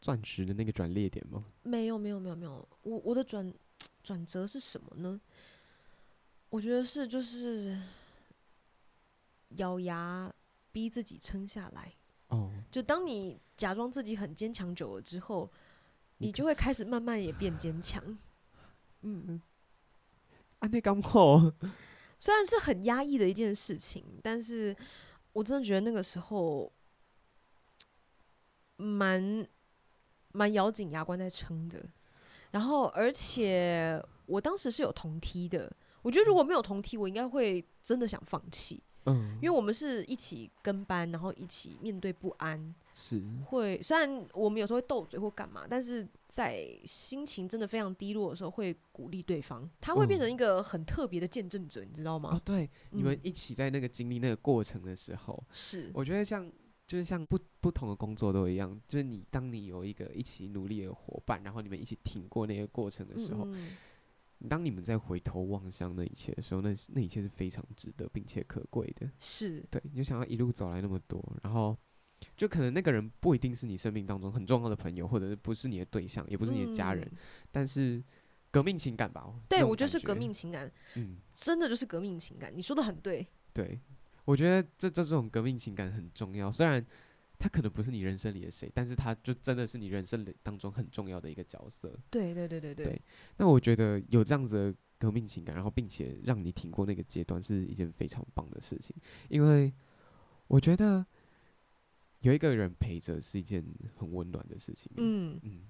[0.00, 1.44] 钻石的那个转捩点吗？
[1.62, 2.68] 没有，没有，没有，没有。
[2.82, 3.54] 我我的转
[4.02, 5.20] 转折是什么呢？
[6.48, 7.80] 我觉得是就是
[9.50, 10.32] 咬牙
[10.72, 11.94] 逼自己撑下来。
[12.28, 15.48] 哦，就当你假装自己很坚强久了之后，
[16.18, 18.02] 你就会开始慢慢也变坚强。
[19.02, 19.40] 嗯，
[20.58, 21.52] 啊，那刚好。
[22.18, 24.76] 虽然是很压抑的一件事情，但是
[25.32, 26.72] 我真的觉得那个时候
[28.76, 29.46] 蛮
[30.32, 31.84] 蛮咬紧牙关在撑的。
[32.50, 35.70] 然后，而且我当时是有同梯的，
[36.02, 38.82] 我觉得如果没有同梯，我应该会真的想放弃。
[39.08, 43.22] 嗯，因为我们是一起跟班，然后一起面对不安，是。
[43.46, 52.30] 会虽然我们有时候会斗嘴或干嘛，但是在心情真的非常低落的时候，会鼓励对方，他会变成一个很特别的见证者，你知道吗？
[52.34, 55.90] 哦，对，你们一起在那个经历那个过程的时候，是。
[55.94, 56.50] 我觉得像
[56.86, 63.44] 就是像不不同的工作都一样，就是你当你有一个一起努力的伙伴，然后你们一起挺过那个过程的时候。
[63.46, 63.76] 嗯
[64.46, 69.10] 当你们在回头望向那一切的时候，那那一切是非常值得并且可贵的。
[69.18, 71.76] 是对，你就想要一路走来那么多，然后
[72.36, 77.18] 就可能那个人不一定是你生命当中很重要的朋友，或者是不是你的对象，也不是你的家人，嗯、
[77.50, 78.02] 但是
[78.50, 79.34] 革命情感吧？
[79.48, 80.70] 对，我觉得是革命情感。
[80.94, 82.52] 嗯，真的就是革命情感。
[82.54, 83.26] 你说的很对。
[83.52, 83.80] 对，
[84.24, 86.84] 我觉得这这这种革命情感很重要，虽然。
[87.38, 91.96] 他可能不是你人生里的谁，但是他就真的是你人生里当中很重要的一个角色。
[92.10, 92.86] 对对对对对。
[92.86, 93.02] 对，
[93.36, 98.96] 那我觉得有这样子的革命情感，然后并且让你挺过那个阶段，是一件非常棒的事情。
[99.28, 99.72] 因为
[100.48, 101.06] 我觉得
[102.22, 103.64] 有一个人陪着是一件
[103.96, 104.90] 很温暖的事情。
[104.96, 105.68] 嗯嗯。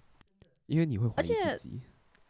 [0.64, 1.81] 因为你会怀疑自己，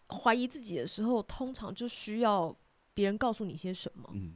[0.08, 2.56] 怀疑自己的时候，通常就需要
[2.92, 4.34] 别人告诉你些什么，嗯，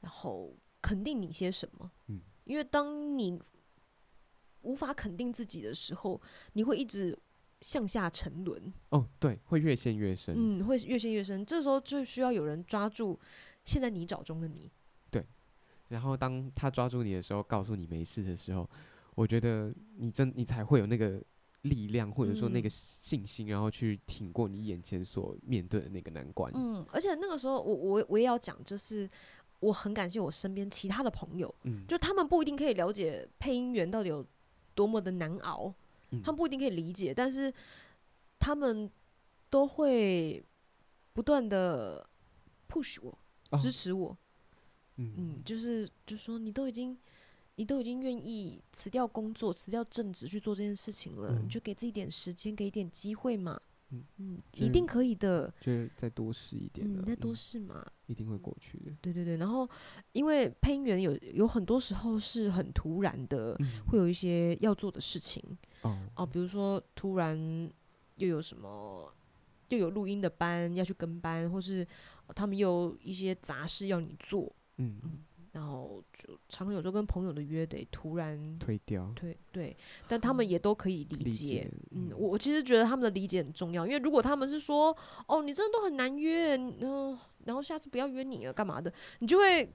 [0.00, 3.40] 然后肯定你些什么，嗯，因为当你。
[4.64, 6.20] 无法肯定自己的时候，
[6.54, 7.16] 你会一直
[7.60, 8.72] 向下沉沦。
[8.90, 10.34] 哦，对，会越陷越深。
[10.36, 11.46] 嗯，会越陷越深。
[11.46, 13.18] 这时候就需要有人抓住
[13.64, 14.70] 现在泥沼中的你。
[15.10, 15.24] 对。
[15.88, 18.68] 然后当他抓住你的时候，告诉你没事的时候，
[19.14, 21.22] 我觉得你真你才会有那个
[21.62, 26.52] 力量，或者说那个信心，嗯、然后去挺过你眼前所面对的那个难关。
[26.54, 29.08] 嗯，而且那个时候，我我我也要讲，就是
[29.60, 34.26] 我很感谢我身边其他的朋友，嗯，就他们不一定可以了解配音员到底有。
[34.74, 35.72] 多么的难熬，
[36.22, 37.52] 他们不一定可以理解，嗯、但是
[38.38, 38.90] 他们
[39.48, 40.44] 都会
[41.12, 42.06] 不断的
[42.68, 43.18] push 我，
[43.50, 44.16] 哦、支持我。
[44.96, 46.96] 嗯，嗯，就是就说，你都已经，
[47.56, 53.60] 你都已经愿意辞掉工作，辞掉正职去做这件事情了，嗯、你就给自己点时间，给一点机会嘛。
[54.18, 55.52] 嗯，一定可以的。
[55.60, 58.92] 就再多试一点，你再多试嘛，一定会过去的。
[59.00, 59.68] 对对对，然后
[60.12, 63.56] 因为配音员有有很多时候是很突然的，
[63.88, 65.42] 会有一些要做的事情
[66.16, 67.38] 哦，比如说突然
[68.16, 69.12] 又有什么，
[69.68, 71.86] 又有录音的班要去跟班，或是
[72.34, 75.00] 他们又有一些杂事要你做，嗯。
[75.54, 79.76] 然后就常常有时候跟朋友的约得突然推掉，对对，
[80.08, 81.24] 但他们也都可以理解。
[81.24, 84.94] 理解嗯，我我其实觉得他们的理解很重要，因为如果他们是说，
[85.28, 89.72] 哦，你真的都很难约，嗯、呃，然后下次不要约你了，干嘛的，你就会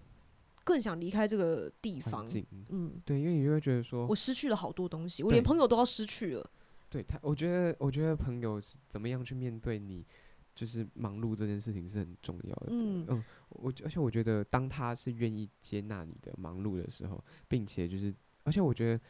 [0.65, 2.27] 更想离开这个地方。
[2.67, 6.51] 嗯，对，因为你就会觉得说，我失去了好多东西，我连朋友都要失去了。
[6.89, 10.05] 对他，我觉得，我觉得朋友是怎么样去面对你。
[10.59, 19.01] 就是忙碌这件事情是很重要的，嗯，嗯，我而且我觉得，当他是愿意接纳你的忙碌的时候，并且就是，而且我觉得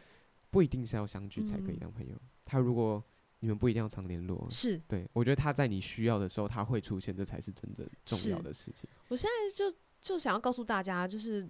[0.52, 2.14] 不一定是要相聚才可以当朋友。
[2.14, 3.04] 嗯、他如果
[3.40, 8.88] 你们不一定要常联络，是对，我觉得他在你需要的时候他会出现，这才是真正重要的事情。
[9.08, 11.50] 我现在就就想要告诉大家，就是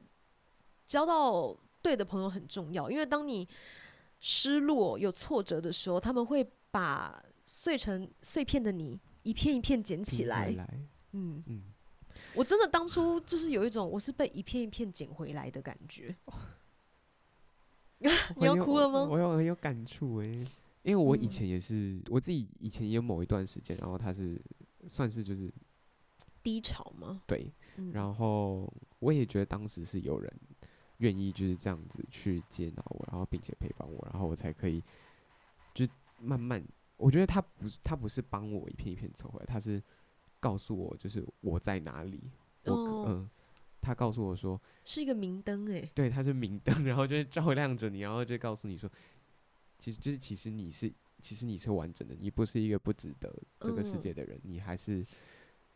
[0.85, 3.45] 交到对的朋友很重要，因为当你
[4.21, 8.97] 失落有挫折的时候，他们会把碎成碎片的你。
[9.23, 10.55] 一片一片捡起来，
[11.11, 11.61] 嗯嗯，
[12.35, 16.15] 我真的当初就是有一种我是被一片一片捡回来的感觉。
[17.99, 19.03] 你要哭了吗？
[19.09, 20.25] 我有很有感触哎，
[20.83, 24.39] 因为我以前也是，我自己以前也有某一段时间，然后他是
[24.87, 25.51] 算是就是
[26.41, 27.21] 低潮吗？
[27.27, 27.51] 对，
[27.91, 30.33] 然后我也觉得当时是有人
[30.99, 34.81] 愿意就是这样子去接纳我，然后并且陪伴我，然后我才可以
[35.73, 35.85] 就
[36.19, 36.63] 慢慢。
[36.99, 39.81] 我觉得他不是，他不是帮我一片一片抽回来，他是
[40.39, 42.29] 告诉我，就是我在哪里。
[42.65, 43.27] 我嗯，
[43.81, 48.87] 他告诉我说，是一个明灯哎、欸，对，他是明灯，然后就是照亮着你，然后就告诉你说，
[49.79, 55.03] 其实就是其实你是其实你是完整的，你不是一个不值得这个世界的人，嗯、你还是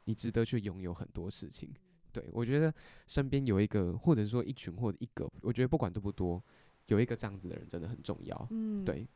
[0.03, 1.74] 你值得去拥有很多事情。
[2.11, 2.71] 对，我觉得
[3.07, 6.43] 身边有一个，或者说一群或者一个，我觉得不管多不多，
[6.88, 8.47] 有一个这样子的人真的很重要。
[8.51, 9.07] 嗯，对，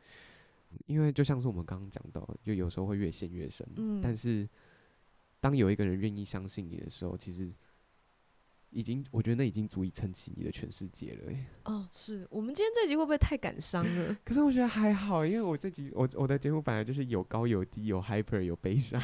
[0.85, 3.67] 因为就像是我们刚刚讲到，就有时候会越陷越深。
[3.75, 4.47] 嗯，但是
[5.39, 7.51] 当有一个人愿意相信你的时候，其实
[8.69, 11.33] 已经，我觉得那已经足以撑起你的全世界了。
[11.65, 14.17] 哦，是我们今天这集会不会太感伤了？
[14.23, 19.01] 可是我觉得还好，因为我这集我我的节目本来就是有高有低，有 hyper 有悲伤。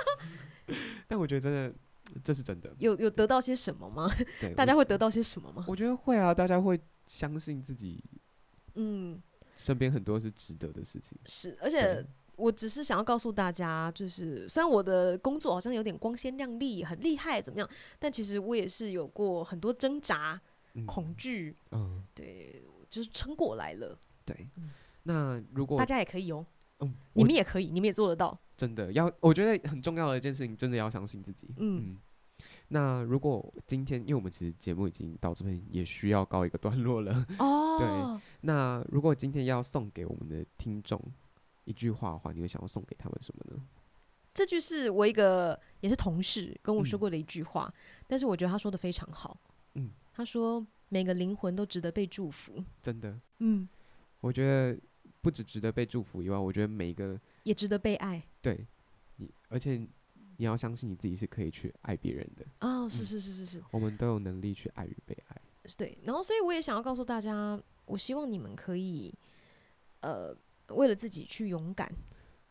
[1.06, 1.74] 但我觉得真的。
[2.22, 4.08] 这是真的，有有得到些什么吗？
[4.40, 5.64] 对，大家会得到些什么吗？
[5.66, 8.02] 我觉得会啊，大家会相信自己，
[8.76, 9.20] 嗯，
[9.56, 11.18] 身边很多是值得的事情。
[11.26, 12.04] 是，而且
[12.36, 20.40] 我只是想要告诉大家，就是虽然我的工作好像有点光鲜亮丽、很厉害怎么样，但其实我也是有过很多挣扎、
[20.74, 23.98] 嗯、恐惧，嗯，对，就是撑过来了。
[24.24, 24.48] 对，
[25.04, 26.46] 那如果大家也可以哦。
[26.80, 28.38] 嗯，你们也可以，你们也做得到。
[28.54, 31.48] 真的要，我觉得很重要的一件事情，真的要相信自己。
[31.56, 31.96] 嗯，嗯，
[32.68, 37.26] 那如果今天，因为我们其实节目已经到这边，也需要告一个段落了。
[37.38, 38.22] 哦，对。
[38.40, 41.00] 那如果今天要送给我们的听众
[41.64, 43.62] 一句话的话，你会想要送给他们什么呢？
[44.34, 49.36] 这句是我一个也是同事跟我说过的一句话，嗯，但是我觉得他说的非常好。
[49.74, 52.64] 嗯，他说每个灵魂都值得被祝福。
[52.82, 53.18] 真的。
[53.38, 53.68] 嗯，
[54.20, 54.78] 我觉得。
[55.22, 58.22] 不只值得被祝福以外，我觉得每一个也值得被爱。
[58.40, 58.64] 对，
[59.16, 59.84] 你而且
[60.36, 62.46] 你要相信你自己是可以去爱别人的。
[62.60, 65.36] 哦，是是是是是，我们都有能力去爱与被爱。
[65.76, 69.12] 对，然后所以我也想要告诉大家，我希望你们可以，
[70.00, 70.36] 呃，
[70.68, 71.92] 为了自己去勇敢。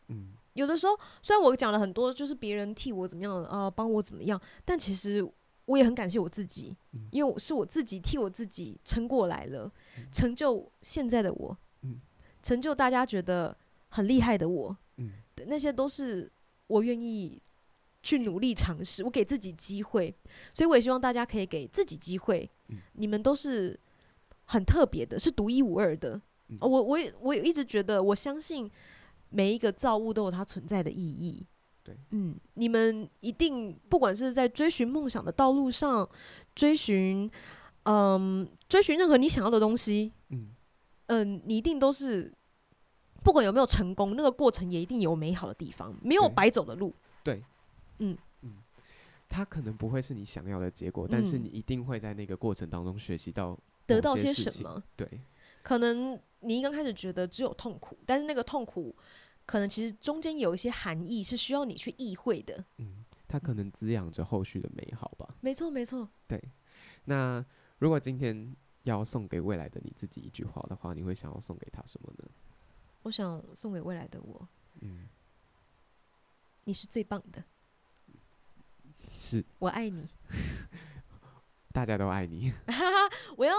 [0.08, 5.26] 嗯，有的时候虽然我讲了很多，就是别人替我怎么样，呃，帮我怎么样，但其实
[5.66, 11.58] 我也很感谢我自己，嗯，因为是我自己替我自己撑过来了，嗯，成就现在的我。
[11.82, 12.02] 嗯
[12.44, 13.58] 成就大家觉得
[13.90, 15.14] 很厉害的我，嗯，
[15.48, 16.32] 那些都是
[16.68, 17.42] 我愿意
[18.06, 20.16] 去努力尝试，我给自己机会，
[20.54, 22.48] 所以我也希望大家可以给自己机会。
[22.70, 23.78] 嗯，你们都是
[24.46, 26.22] 很特别的，是独一无二的。
[26.50, 28.70] 嗯，我我也我也一直觉得，我相信
[29.30, 31.44] 每一个造物都有它存在的意义。
[31.84, 36.08] 对，嗯，你们一定不管是在追寻梦想的道路上，
[36.54, 37.30] 追寻，
[37.84, 40.52] 嗯，追寻任何你想要的东西，嗯。
[41.08, 42.34] 嗯，你一定都是，
[43.24, 46.92] 不管有没有成功，那个过程也一定有美好的地方，没有白走的路。
[47.98, 48.58] 对，嗯嗯，
[49.28, 54.82] 它可能不会是你想要的结果，嗯，但是你一定会在那个过程当中学习到得到些什么。
[54.96, 55.22] 对，
[55.62, 58.96] 可能你刚开始觉得只有痛苦，但是那个痛苦
[59.46, 62.64] 可能其实中间有一些含义是需要你去意会的。
[62.78, 65.36] 嗯，它可能滋养着后续的美好吧。
[65.42, 66.10] 没错，没错。
[66.28, 66.42] 对，
[67.06, 67.46] 那
[67.80, 68.56] 如果今天。
[68.86, 72.30] 要送给未来的你自己一句话的话，你会想要送给他什么呢？
[73.02, 74.48] 我想送给未来的我，
[74.82, 75.08] 嗯，
[76.66, 77.44] 你是最棒的，
[79.26, 80.08] 是，我爱你，
[81.74, 82.54] 大家都爱你，
[83.38, 83.56] 我要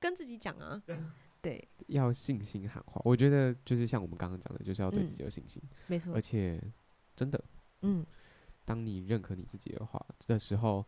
[0.00, 0.82] 跟自己讲啊，
[1.40, 3.00] 对，要信心喊话。
[3.04, 6.60] 我觉得就是像我们刚刚讲的，就是要对自己有信心，嗯、没错，而且
[7.14, 7.40] 真的，
[7.82, 8.04] 嗯，
[8.64, 10.84] 当你认可你自己的话的时候，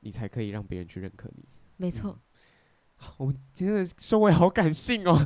[0.00, 1.44] 你才可以让别人去认可你，
[1.76, 2.10] 没错。
[2.10, 2.20] 嗯。
[3.16, 5.16] 我们今天的收尾好感性哦，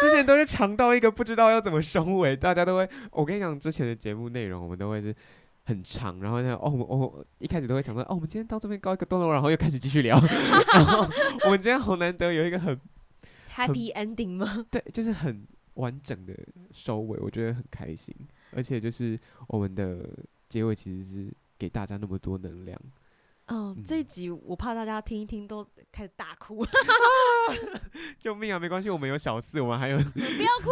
[0.00, 5.14] 之前都是长到一个不知道要怎么收尾，大家都会，我跟你讲，之前的节目内容我们都会是
[5.68, 10.18] 很长，然后呢，哦，我、哦、一开始都会讲说，哦，我们今天到这边告一个段落，然后又开始继续聊，
[10.72, 11.06] 然后
[11.44, 12.74] 我们今天好难得有一个很
[13.54, 14.64] happy ending 吗？
[14.70, 16.34] 对，就是很完整的
[16.72, 18.14] 收尾，我觉得很开心，
[18.52, 20.08] 而且就是我们的
[20.48, 22.80] 结尾其实是给大家那么多能量。
[23.48, 26.68] 哦，这一集我怕大家听一听都开始大哭，啊、
[28.20, 28.58] 救命啊！
[28.58, 30.70] 没关系，我们有小四，我们还有 不要哭，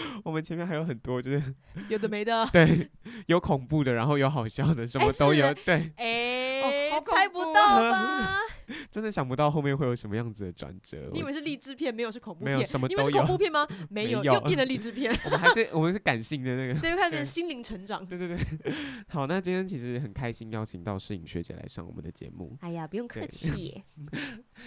[0.22, 1.54] 我们前面还有很多，就是
[1.88, 2.90] 有的没的，对，
[3.26, 8.38] 有恐怖的，然后有好笑的，什么都有，欸、对，哎、欸哦，猜不到吧？
[8.90, 11.10] 真的想不到后面会有什么样子的转折。
[11.12, 12.56] 你以为是励志片，没有是恐怖片？
[12.56, 12.98] 没有什么都有。
[12.98, 13.66] 你以为是恐怖片吗？
[13.90, 15.14] 没有，又变成励志片。
[15.24, 16.80] 我们还是我们是感性的那个。
[16.80, 18.04] 对，开始心灵成长。
[18.06, 18.74] 对对对。
[19.08, 22.56] 好，那今天其实很开心邀请到摄影学姐来上我们的节目。
[22.60, 23.82] 哎呀，不用客气。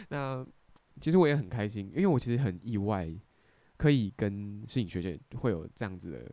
[0.10, 0.46] 那
[1.00, 3.10] 其实我也很开心，因为我其实很意外，
[3.78, 6.32] 可以跟摄影学姐会有这样子的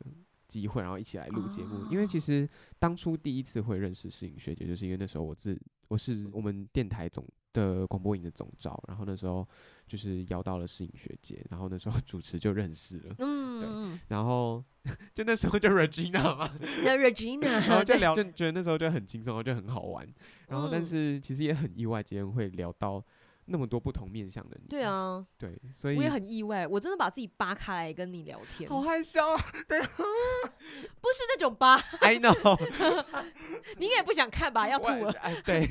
[0.48, 1.86] 机会，然后一起来录节目。
[1.90, 5.58] 因为其实当初第一次会认识摄影学姐，就是因为那时候我是
[5.88, 9.46] 我是我们电台总的广播营的总招，然后那时候
[9.86, 14.64] 就是邀到了摄影学姐，然后那时候 主持就认识了，嗯，对，然后
[15.14, 16.50] 就那时候就 Regina 嘛，
[16.84, 20.06] 那 Regina，然后就聊，就觉得那时候就很轻松，就很好玩，
[20.48, 23.04] 然后但是其实也很意外，今天会聊到。
[23.46, 29.78] 那么多不同面向的你，对啊，对，所以我也很意外，我真的把自己扒开来跟你聊天，好害羞啊，对，
[31.00, 32.34] 不是那种扒，I know，
[33.78, 35.68] 你也不想看吧，要吐了，哎，对，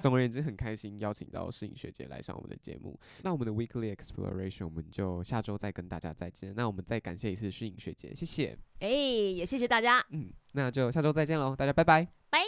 [0.00, 12.40] 总而言之，很开心邀请到诗颖学姐来上我们的节目，那我们的 Weekly Exploration 我们就下周再跟大家再见，那我们再感谢一次诗颖学姐，谢谢，哎，也谢谢大家，嗯，那就下周再见喽，大家拜拜，拜。